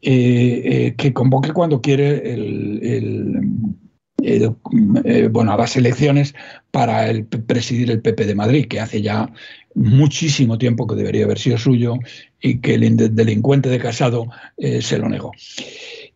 [0.01, 3.73] eh, que convoque cuando quiere el,
[5.31, 6.33] bueno, a las elecciones
[6.71, 9.31] para el, presidir el PP de Madrid, que hace ya
[9.75, 11.95] muchísimo tiempo que debería haber sido suyo
[12.41, 15.31] y que el delincuente de Casado eh, se lo negó.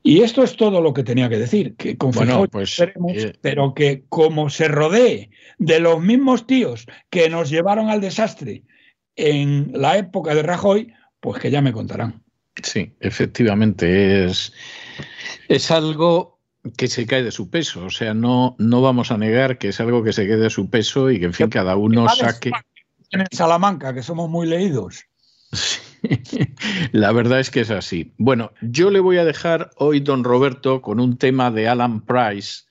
[0.02, 3.74] Y esto es todo lo que tenía que decir, que con bueno, pues, eh, pero
[3.74, 8.64] que como se rodee de los mismos tíos que nos llevaron al desastre
[9.18, 12.24] en la época de Rajoy, pues que ya me contarán.
[12.64, 14.54] Sí, efectivamente, es,
[15.50, 16.39] es algo
[16.78, 17.86] que se cae de su peso.
[17.86, 20.70] O sea, no, no vamos a negar que es algo que se quede de su
[20.70, 22.52] peso y que, en fin, cada uno saque.
[23.12, 25.06] En Salamanca, que somos muy leídos.
[26.92, 28.14] La verdad es que es así.
[28.18, 32.64] Bueno, yo le voy a dejar hoy, don Roberto, con un tema de Alan Price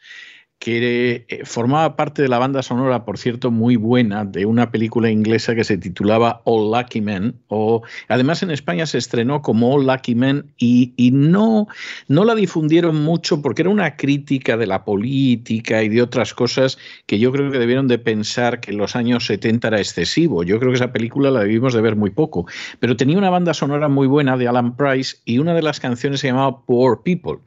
[0.59, 5.09] que eh, formaba parte de la banda sonora, por cierto, muy buena, de una película
[5.09, 7.37] inglesa que se titulaba All Lucky Men.
[7.47, 11.69] O, además, en España se estrenó como All Lucky Men y, no,
[12.09, 16.77] no la difundieron mucho porque era una crítica de la política y de otras cosas
[17.07, 20.43] que yo creo que debieron de pensar que en los años 70 era excesivo.
[20.43, 22.47] Yo creo que esa película la debimos de ver muy poco.
[22.81, 26.21] Pero tenía una banda sonora muy buena de Alan Price y una de las canciones
[26.21, 27.39] se llamaba Poor People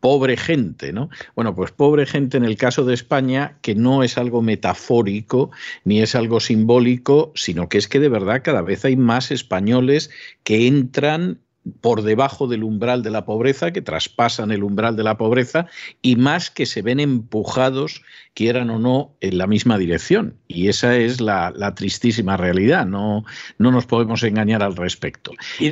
[0.00, 1.10] pobre gente, ¿no?
[1.34, 5.50] Bueno, pues pobre gente en el caso de España, que no es algo metafórico
[5.84, 10.10] ni es algo simbólico, sino que es que de verdad cada vez hay más españoles
[10.44, 11.40] que entran
[11.80, 15.66] por debajo del umbral de la pobreza, que traspasan el umbral de la pobreza,
[16.00, 18.02] y más que se ven empujados,
[18.34, 20.36] quieran o no, en la misma dirección.
[20.46, 23.24] Y esa es la, tristísima realidad, no,
[23.58, 25.32] no nos podemos engañar al respecto.
[25.58, 25.66] ¿Y,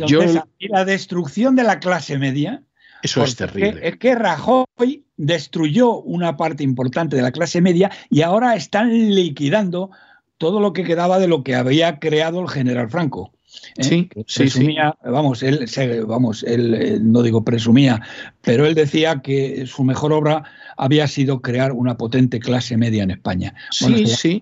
[0.59, 2.63] y la destrucción de la clase media
[3.03, 3.81] eso es terrible.
[3.83, 9.91] Es que Rajoy destruyó una parte importante de la clase media y ahora están liquidando
[10.39, 13.33] todo lo que quedaba de lo que había creado el general Franco.
[13.77, 13.85] ¿eh?
[13.85, 14.77] Sí, sí, sí.
[15.05, 15.67] Vamos, él,
[16.07, 18.03] vamos, él eh, no digo presumía,
[18.43, 20.45] pero él decía que su mejor obra
[20.77, 23.55] había sido crear una potente clase media en España.
[23.71, 24.41] Sí, sí,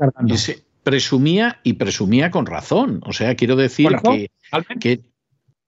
[0.82, 3.00] presumía y presumía con razón.
[3.06, 4.30] O sea, quiero decir que,
[4.80, 5.00] que,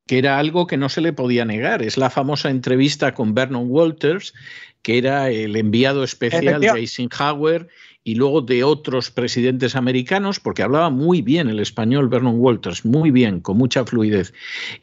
[0.07, 1.83] que era algo que no se le podía negar.
[1.83, 4.35] Es la famosa entrevista con Vernon Walters,
[4.83, 7.69] que era el enviado especial de Eisenhower
[8.07, 13.11] y luego de otros presidentes americanos, porque hablaba muy bien el español Vernon Walters, muy
[13.11, 14.33] bien, con mucha fluidez.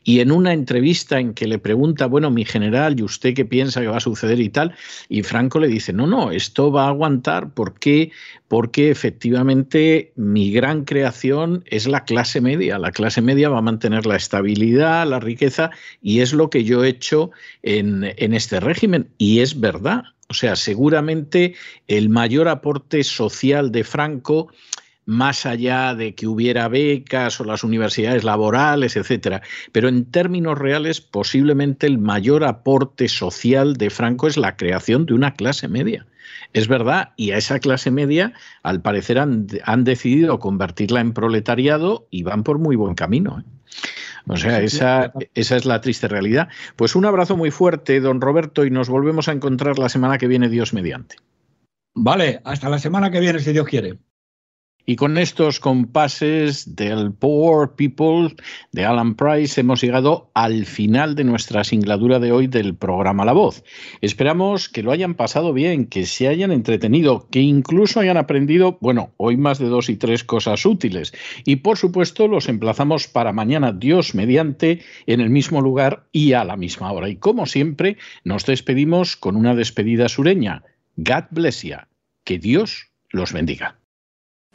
[0.03, 3.79] Y en una entrevista en que le pregunta, bueno, mi general, ¿y usted qué piensa
[3.79, 4.75] que va a suceder y tal?
[5.07, 8.11] Y Franco le dice, no, no, esto va a aguantar porque,
[8.49, 12.77] porque efectivamente mi gran creación es la clase media.
[12.77, 15.71] La clase media va a mantener la estabilidad, la riqueza,
[16.01, 19.07] y es lo que yo he hecho en, en este régimen.
[19.17, 20.03] Y es verdad.
[20.33, 21.53] O sea, seguramente
[21.87, 24.47] el mayor aporte social de Franco
[25.05, 29.43] más allá de que hubiera becas o las universidades laborales, etcétera.
[29.71, 35.13] Pero en términos reales, posiblemente el mayor aporte social de Franco es la creación de
[35.13, 36.07] una clase media.
[36.53, 39.45] Es verdad, y a esa clase media, al parecer, han,
[39.83, 43.39] decidido convertirla en proletariado y van por muy buen camino.
[43.39, 43.52] ¿eh?
[44.27, 46.47] O sea, esa, esa es la triste realidad.
[46.75, 50.27] Pues un abrazo muy fuerte, don Roberto, y nos volvemos a encontrar la semana que
[50.27, 51.17] viene, Dios mediante.
[51.93, 53.97] Vale, hasta la semana que viene, si Dios quiere.
[54.85, 58.35] Y con estos compases del Poor People
[58.73, 63.31] de Alan Price hemos llegado al final de nuestra singladura de hoy del programa La
[63.31, 63.63] Voz.
[64.01, 69.13] Esperamos que lo hayan pasado bien, que se hayan entretenido, que incluso hayan aprendido, bueno,
[69.15, 71.13] hoy más de dos y tres cosas útiles.
[71.45, 76.43] Y por supuesto los emplazamos para mañana, Dios mediante, en el mismo lugar y a
[76.43, 77.07] la misma hora.
[77.07, 80.63] Y como siempre, nos despedimos con una despedida sureña.
[80.97, 81.77] God bless you.
[82.25, 83.82] Que Dios los bendiga.